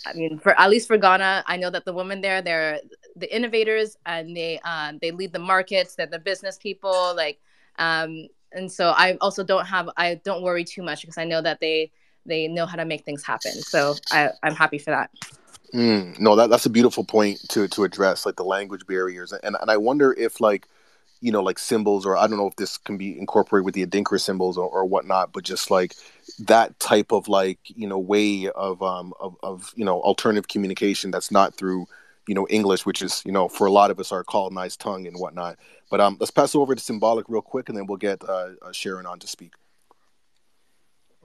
[0.07, 2.81] I mean, for at least for Ghana, I know that the women there, they're
[3.17, 5.95] the innovators and they uh, they lead the markets.
[5.97, 7.41] They're the business people, like,
[7.79, 11.43] um, and so I also don't have I don't worry too much because I know
[11.43, 11.91] that they
[12.27, 13.53] they know how to make things happen.
[13.53, 15.11] So I, I'm happy for that.
[15.75, 19.57] Mm, no, that, that's a beautiful point to to address, like the language barriers, and
[19.61, 20.67] and I wonder if like
[21.21, 23.87] you know, like symbols, or I don't know if this can be incorporated with the
[23.87, 25.95] Adinkra symbols or, or whatnot, but just like
[26.41, 31.11] that type of like, you know, way of, um, of, of, you know, alternative communication
[31.11, 31.87] that's not through,
[32.27, 35.07] you know, English, which is, you know, for a lot of us our colonized tongue
[35.07, 35.59] and whatnot.
[35.91, 38.73] But um, let's pass over to Symbolik real quick, and then we'll get uh, uh,
[38.73, 39.53] Sharon on to speak.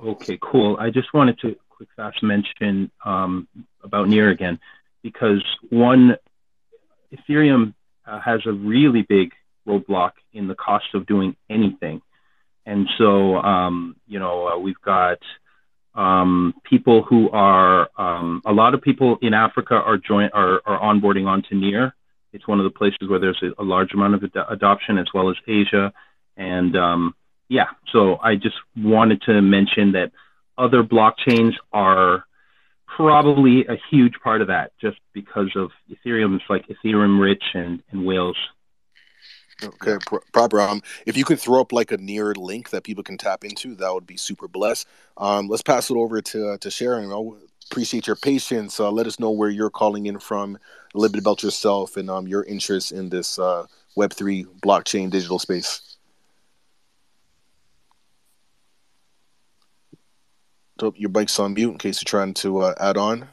[0.04, 0.76] Okay, cool.
[0.78, 3.48] I just wanted to quick fast mention um,
[3.84, 4.60] about Near again,
[5.04, 6.16] because one,
[7.14, 7.74] Ethereum
[8.06, 9.32] uh, has a really big
[9.68, 12.02] roadblock in the cost of doing anything.
[12.66, 15.20] And so, um, you know, uh, we've got
[15.94, 20.80] um, people who are um, a lot of people in Africa are join are, are
[20.80, 21.94] onboarding onto Near.
[22.34, 25.08] It's one of the places where there's a, a large amount of ad- adoption, as
[25.14, 25.94] well as Asia.
[26.38, 27.16] And um,
[27.50, 30.12] yeah, so I just wanted to mention that
[30.58, 32.26] other blockchains are
[32.88, 37.82] probably a huge part of that, just because of Ethereum is like Ethereum rich and,
[37.92, 38.38] and whales
[39.64, 39.98] Okay,
[40.34, 40.60] proper.
[40.60, 43.76] Um, if you could throw up like a near link that people can tap into,
[43.76, 44.88] that would be super blessed.
[45.18, 47.12] Um, let's pass it over to to Sharon.
[47.12, 47.22] I
[47.72, 48.80] appreciate your patience.
[48.80, 50.58] Uh, let us know where you're calling in from,
[50.94, 55.10] a little bit about yourself and um your interest in this uh, Web three blockchain
[55.10, 55.95] digital space.
[60.80, 63.30] So your bike's on mute in case you're trying to uh, add on.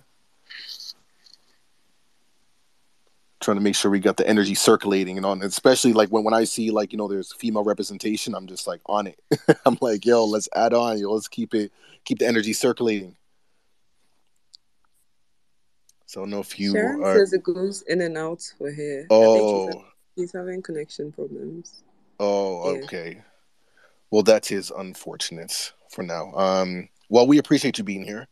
[3.43, 6.33] trying to make sure we got the energy circulating and on especially like when, when
[6.33, 9.19] i see like you know there's female representation i'm just like on it.
[9.67, 11.73] I'm like yo let's add on yo let's keep it
[12.05, 13.17] keep the energy circulating.
[16.07, 17.19] So i don't know if you Sharon are...
[17.19, 19.07] says it goes in and out for here.
[19.11, 19.67] Oh.
[19.67, 19.77] he's,
[20.17, 21.83] he's, having connection problems.
[22.21, 22.85] Oh yeah.
[22.85, 23.23] okay.
[24.11, 26.33] Well that is unfortunate for now.
[26.35, 28.27] Um well we appreciate you being here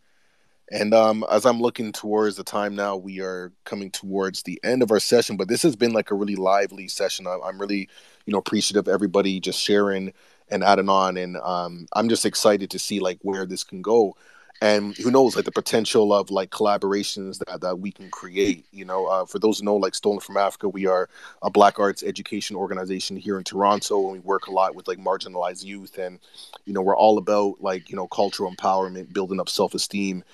[0.71, 4.83] and um, as I'm looking towards the time now, we are coming towards the end
[4.83, 5.37] of our session.
[5.37, 7.27] But this has been like a really lively session.
[7.27, 7.89] I, am really,
[8.25, 10.13] you know, appreciative of everybody just sharing
[10.49, 11.17] and adding on.
[11.17, 14.15] And um, I'm just excited to see like where this can go.
[14.63, 18.67] And who knows, like the potential of like collaborations that, that we can create.
[18.73, 21.09] You know, uh, for those who know, like Stolen from Africa, we are
[21.43, 24.99] a Black arts education organization here in Toronto, and we work a lot with like
[24.99, 25.97] marginalized youth.
[25.97, 26.19] And
[26.67, 30.25] you know, we're all about like you know cultural empowerment, building up self esteem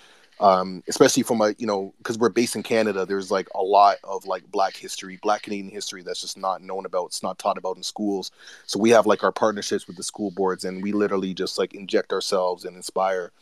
[0.40, 3.06] um, especially from a you know because we're based in Canada.
[3.06, 6.84] There's like a lot of like Black history, Black Canadian history that's just not known
[6.84, 7.06] about.
[7.06, 8.30] It's not taught about in schools.
[8.66, 11.74] So we have like our partnerships with the school boards, and we literally just like
[11.74, 13.32] inject ourselves and inspire,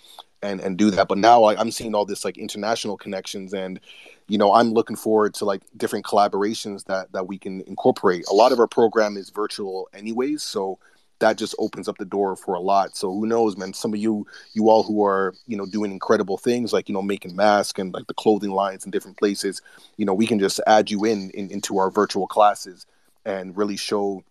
[0.42, 1.08] and and do that.
[1.08, 3.80] But now I, I'm seeing all this like international connections, and
[4.28, 8.24] you know I'm looking forward to like different collaborations that that we can incorporate.
[8.30, 10.78] A lot of our program is virtual anyways, so
[11.20, 12.96] that just opens up the door for a lot.
[12.96, 13.72] So who knows, man?
[13.72, 17.02] Some of you, you all who are, you know, doing incredible things like you know
[17.02, 19.62] making masks and like the clothing lines in different places,
[19.96, 22.86] you know, we can just add you in, in into our virtual classes
[23.24, 24.22] and really show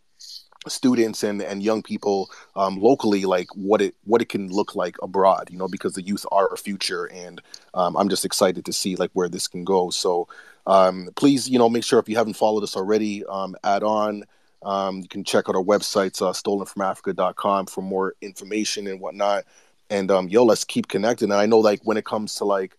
[0.68, 4.96] students and and young people um, locally like what it what it can look like
[5.02, 7.42] abroad you know because the youth are our future and
[7.74, 10.28] um, i'm just excited to see like where this can go so
[10.66, 14.24] um, please you know make sure if you haven't followed us already um, add on
[14.64, 19.46] um, you can check out our websites, uh, stolenfromafrica.com for more information and whatnot.
[19.90, 21.32] And um, yo, let's keep connecting.
[21.32, 22.78] And I know like when it comes to like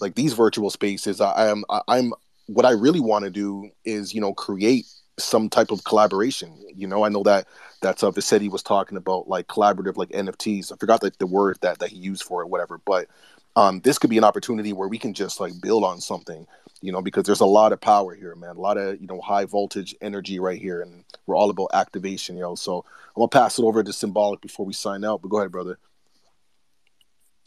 [0.00, 2.12] like these virtual spaces, I, am I, I'm
[2.46, 4.86] what I really want to do is you know create
[5.18, 6.52] some type of collaboration.
[6.74, 7.46] You know, I know that
[7.80, 10.72] that's uh Vicetti was talking about like collaborative like NFTs.
[10.72, 12.80] I forgot like the word that that he used for it, whatever.
[12.84, 13.08] But
[13.56, 16.46] um, this could be an opportunity where we can just like build on something
[16.82, 18.56] you know, because there's a lot of power here, man.
[18.56, 20.80] A lot of, you know, high voltage energy right here.
[20.80, 22.54] And we're all about activation, you know.
[22.54, 25.20] So I'm going to pass it over to Symbolik before we sign out.
[25.22, 25.78] But go ahead, brother.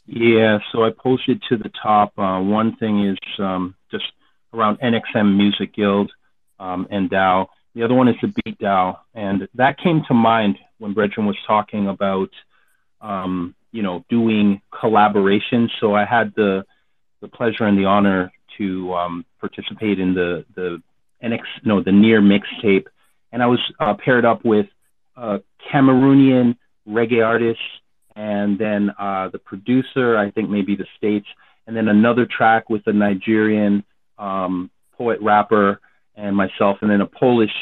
[0.05, 2.17] Yeah, so I posted to the top.
[2.17, 4.05] Uh, one thing is um, just
[4.53, 6.11] around NXM Music Guild
[6.59, 7.47] um, and DAO.
[7.73, 8.99] The other one is the Beat DAO.
[9.15, 12.29] And that came to mind when Brethren was talking about,
[13.01, 15.69] um, you know, doing collaboration.
[15.79, 16.65] So I had the,
[17.21, 20.81] the pleasure and the honor to um, participate in the the
[21.23, 22.85] NX no the near mixtape,
[23.31, 24.67] and I was uh, paired up with
[25.15, 25.39] a
[25.71, 27.59] Cameroonian reggae artist,
[28.15, 31.27] and then uh, the producer I think maybe the states,
[31.67, 33.83] and then another track with a Nigerian
[34.17, 35.79] um, poet rapper
[36.15, 37.53] and myself, and then a Polish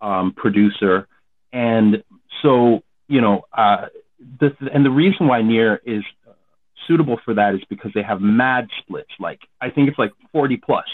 [0.00, 1.06] um, producer,
[1.52, 2.02] and
[2.42, 3.42] so you know.
[3.52, 3.86] Uh,
[4.38, 6.04] this, and the reason why Near is
[6.90, 9.10] suitable for that is because they have mad splits.
[9.20, 10.86] Like I think it's like 40 plus.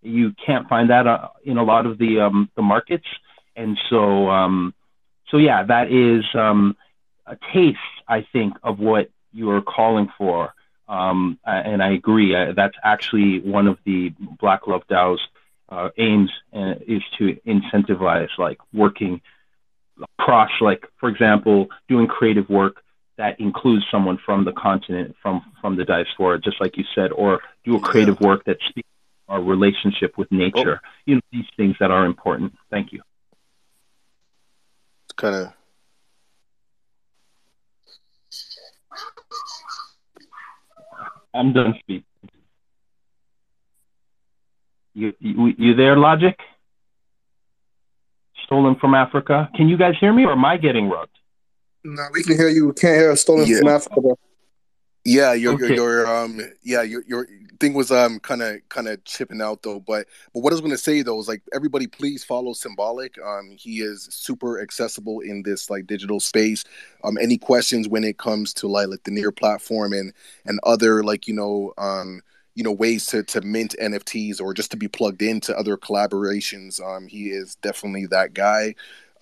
[0.00, 3.06] You can't find that uh, in a lot of the um, the markets,
[3.54, 4.74] and so um,
[5.30, 6.76] so yeah, that is um,
[7.26, 7.78] a taste,
[8.08, 10.54] I think, of what you are calling for.
[10.88, 12.34] Um, and I agree.
[12.34, 15.20] Uh, that's actually one of the Black Love DAO's
[15.68, 19.20] uh, aims uh, is to incentivize like working
[20.18, 22.82] across, like for example, doing creative work
[23.18, 27.40] that includes someone from the continent, from from the diaspora, just like you said, or
[27.64, 28.88] do a creative work that speaks
[29.28, 30.80] our relationship with nature.
[30.82, 30.88] Oh.
[31.06, 32.54] You know, these things that are important.
[32.70, 33.02] Thank you.
[35.04, 35.52] It's kind of.
[41.34, 42.04] I'm done speaking.
[44.94, 46.34] You, you you there, Logik?
[48.44, 49.48] Stolen from Africa.
[49.54, 51.08] Can you guys hear me, or am I getting rugged?
[51.84, 52.68] No, we can hear you.
[52.68, 53.58] We can't hear a stolen yeah.
[53.58, 54.00] from Africa.
[54.00, 54.18] Bro.
[55.04, 55.74] Yeah, your, okay.
[55.74, 57.26] your your um yeah your your
[57.58, 59.80] thing was um kind of kind of chipping out though.
[59.80, 63.18] But but what I was gonna say though is like everybody please follow Symbolik.
[63.24, 66.62] Um, he is super accessible in this like digital space.
[67.02, 70.12] Um, any questions when it comes to like like the near platform and
[70.44, 72.22] and other like you know um
[72.54, 76.80] you know ways to to mint NFTs or just to be plugged into other collaborations.
[76.80, 78.74] Um, he is definitely that guy.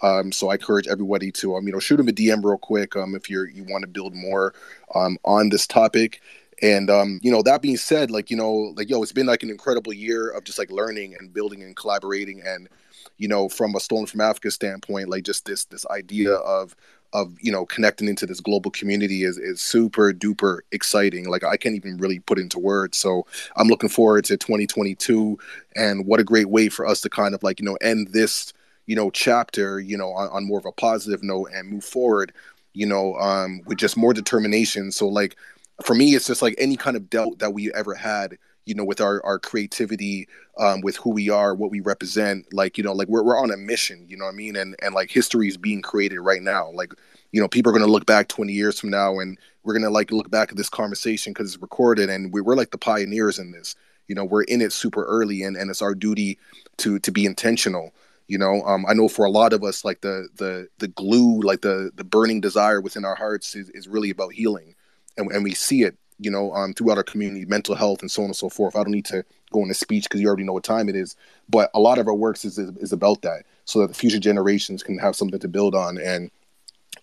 [0.03, 2.96] Um, so I encourage everybody to um, you know shoot him a DM real quick
[2.96, 4.55] um, if you're you want to build more
[4.94, 6.20] um, on this topic.
[6.62, 9.42] And um, you know that being said, like you know, like yo, it's been like
[9.42, 12.68] an incredible year of just like learning and building and collaborating, and
[13.16, 16.76] you know, from a stolen from Africa standpoint, like just this this idea of
[17.12, 21.57] of you know connecting into this global community is is super duper exciting like i
[21.57, 23.26] can't even really put into words so
[23.57, 25.38] i'm looking forward to 2022
[25.74, 28.53] and what a great way for us to kind of like you know end this
[28.91, 32.33] you know chapter you know on, on more of a positive note and move forward
[32.72, 34.91] you know um with just more determination.
[34.91, 35.37] So like
[35.84, 38.83] for me it's just like any kind of doubt that we ever had you know
[38.84, 40.26] with our our creativity
[40.58, 43.53] um with who we are what we represent like you know like we're, we're on
[43.53, 44.57] a mission you know what i mean?
[44.57, 46.72] And and like history is being created right now.
[46.72, 46.92] Like
[47.30, 49.84] you know people are going to look back 20 years from now and we're going
[49.84, 52.79] to like look back at this conversation because it's recorded and we, we're like the
[52.79, 53.76] pioneers in this.
[54.08, 56.38] You know we're in it super early and and it's our duty
[56.79, 57.92] to to be intentional
[58.30, 61.40] you know um, i know for a lot of us like the the the glue
[61.40, 64.74] like the the burning desire within our hearts is, is really about healing
[65.18, 68.22] and, and we see it you know um, throughout our community mental health and so
[68.22, 70.52] on and so forth i don't need to go into speech because you already know
[70.52, 71.16] what time it is
[71.48, 74.20] but a lot of our works is, is, is about that so that the future
[74.20, 76.30] generations can have something to build on and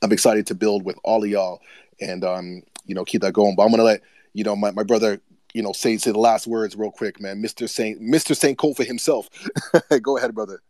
[0.02, 1.60] i'm excited to build with all of y'all
[2.00, 4.02] and um, you know keep that going but i'm gonna let
[4.34, 5.20] you know my, my brother
[5.54, 7.42] you know, say say the last words real quick, man.
[7.42, 9.28] Mister Saint, Mister Sankofa himself.
[10.04, 10.62] Go ahead, brother.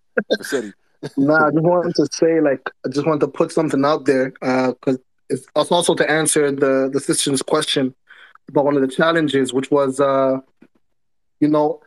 [1.17, 4.31] Nah, I just wanted to say, like, I just wanted to put something out there
[4.31, 4.97] because uh,
[5.29, 7.93] it's also to answer the the sister's question
[8.49, 10.39] about one of the challenges, which was, uh,
[11.39, 11.81] you know,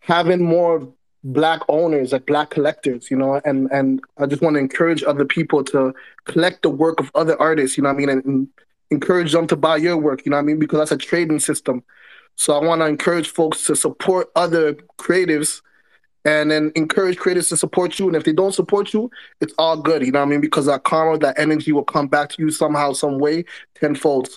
[0.00, 0.86] having more
[1.24, 5.24] black owners, like black collectors, you know, and and I just want to encourage other
[5.24, 5.94] people to
[6.24, 8.48] collect the work of other artists, you know I mean, and, and,
[8.90, 11.82] encourage them to buy your work, you know I mean, because that's a trading system.
[12.36, 15.60] So I want to encourage folks to support other creatives
[16.24, 18.06] and then encourage creators to support you.
[18.06, 20.40] And if they don't support you, it's all good, you know what I mean?
[20.40, 24.28] Because that karma, that energy will come back to you somehow, some way, tenfold.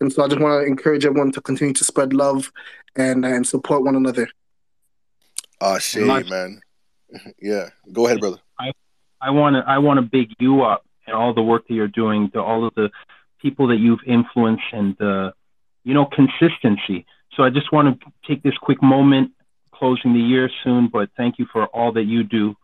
[0.00, 2.52] And so I just want to encourage everyone to continue to spread love
[2.96, 4.28] and and support one another.
[5.60, 6.60] Ah, shit, man.
[7.40, 8.38] yeah, go ahead, brother.
[8.58, 8.72] I
[9.20, 11.88] I want to I want to big you up and all the work that you're
[11.88, 12.90] doing, to all of the
[13.40, 15.32] people that you've influenced, and the
[15.84, 17.06] you know consistency.
[17.34, 19.32] So I just want to take this quick moment,
[19.78, 22.54] closing the year soon, but thank you for all that you do.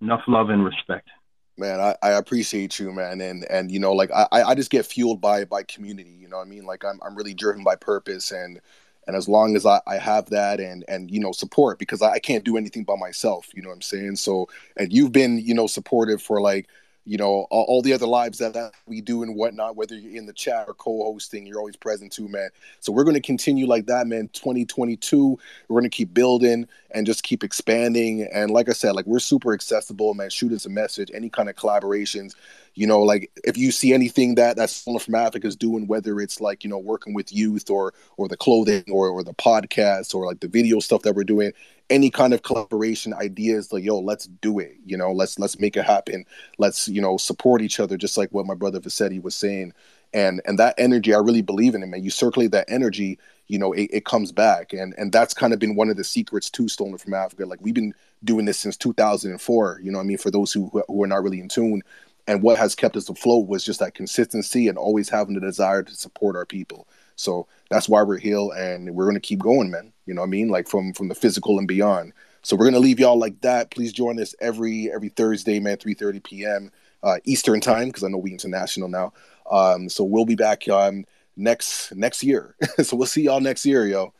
[0.00, 1.08] Enough love and respect.
[1.56, 4.86] Man, I, I appreciate you, man, and and you know, like I I just get
[4.86, 6.10] fueled by by community.
[6.10, 8.60] You know, what I mean, like I'm I'm really driven by purpose and
[9.08, 12.12] and as long as I, I have that and and you know support because I,
[12.12, 15.38] I can't do anything by myself you know what i'm saying so and you've been
[15.38, 16.68] you know supportive for like
[17.04, 20.16] you know all, all, the other lives that, that we do and whatnot whether you're
[20.16, 22.50] in the chat or co-hosting you're always present too man.
[22.80, 24.28] So we're going to continue like that man.
[24.32, 25.38] 2022
[25.68, 28.28] we're going to keep building and just keep expanding.
[28.32, 30.30] And like i said like we're super accessible man.
[30.30, 32.34] Shoot us a message any kind of collaborations.
[32.74, 36.20] You know like if you see anything that that someone from africa is doing whether
[36.20, 40.14] it's like you know working with youth or or the clothing or or the podcast
[40.14, 41.52] or like the video stuff that we're doing
[41.90, 44.76] any kind of collaboration ideas like yo let's do it.
[44.84, 46.24] You know let's let's make it happen.
[46.58, 49.72] Let's you know support each other just like what my brother Vasetti was saying.
[50.14, 52.02] And and that energy i really believe in it man.
[52.02, 54.72] You circulate that energy you know it, it comes back.
[54.72, 57.46] And and that's kind of been one of the secrets to stolen from africa.
[57.46, 57.94] Like we've been
[58.24, 61.40] doing this since 2004 you know i mean for those who who are not really
[61.40, 61.82] in tune.
[62.26, 65.82] And what has kept us afloat was just that consistency and always having the desire
[65.82, 66.86] to support our people.
[67.16, 69.92] So that's why we're here and we're going to keep going man.
[70.04, 70.48] You know what i mean?
[70.48, 72.12] Like from from the physical and beyond.
[72.42, 73.70] So we're going to leave y'all like that.
[73.70, 76.70] Please join us every every thursday man 3 30 p.m
[77.02, 79.12] uh, eastern time because i know we international now.
[79.50, 81.04] Um, so we'll be back um,
[81.38, 82.54] next next year.
[82.82, 84.12] So we'll see y'all next year yo.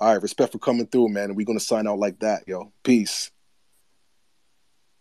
[0.00, 1.34] All right respect for coming through man.
[1.34, 2.72] We're to sign out like that yo.
[2.82, 3.30] Peace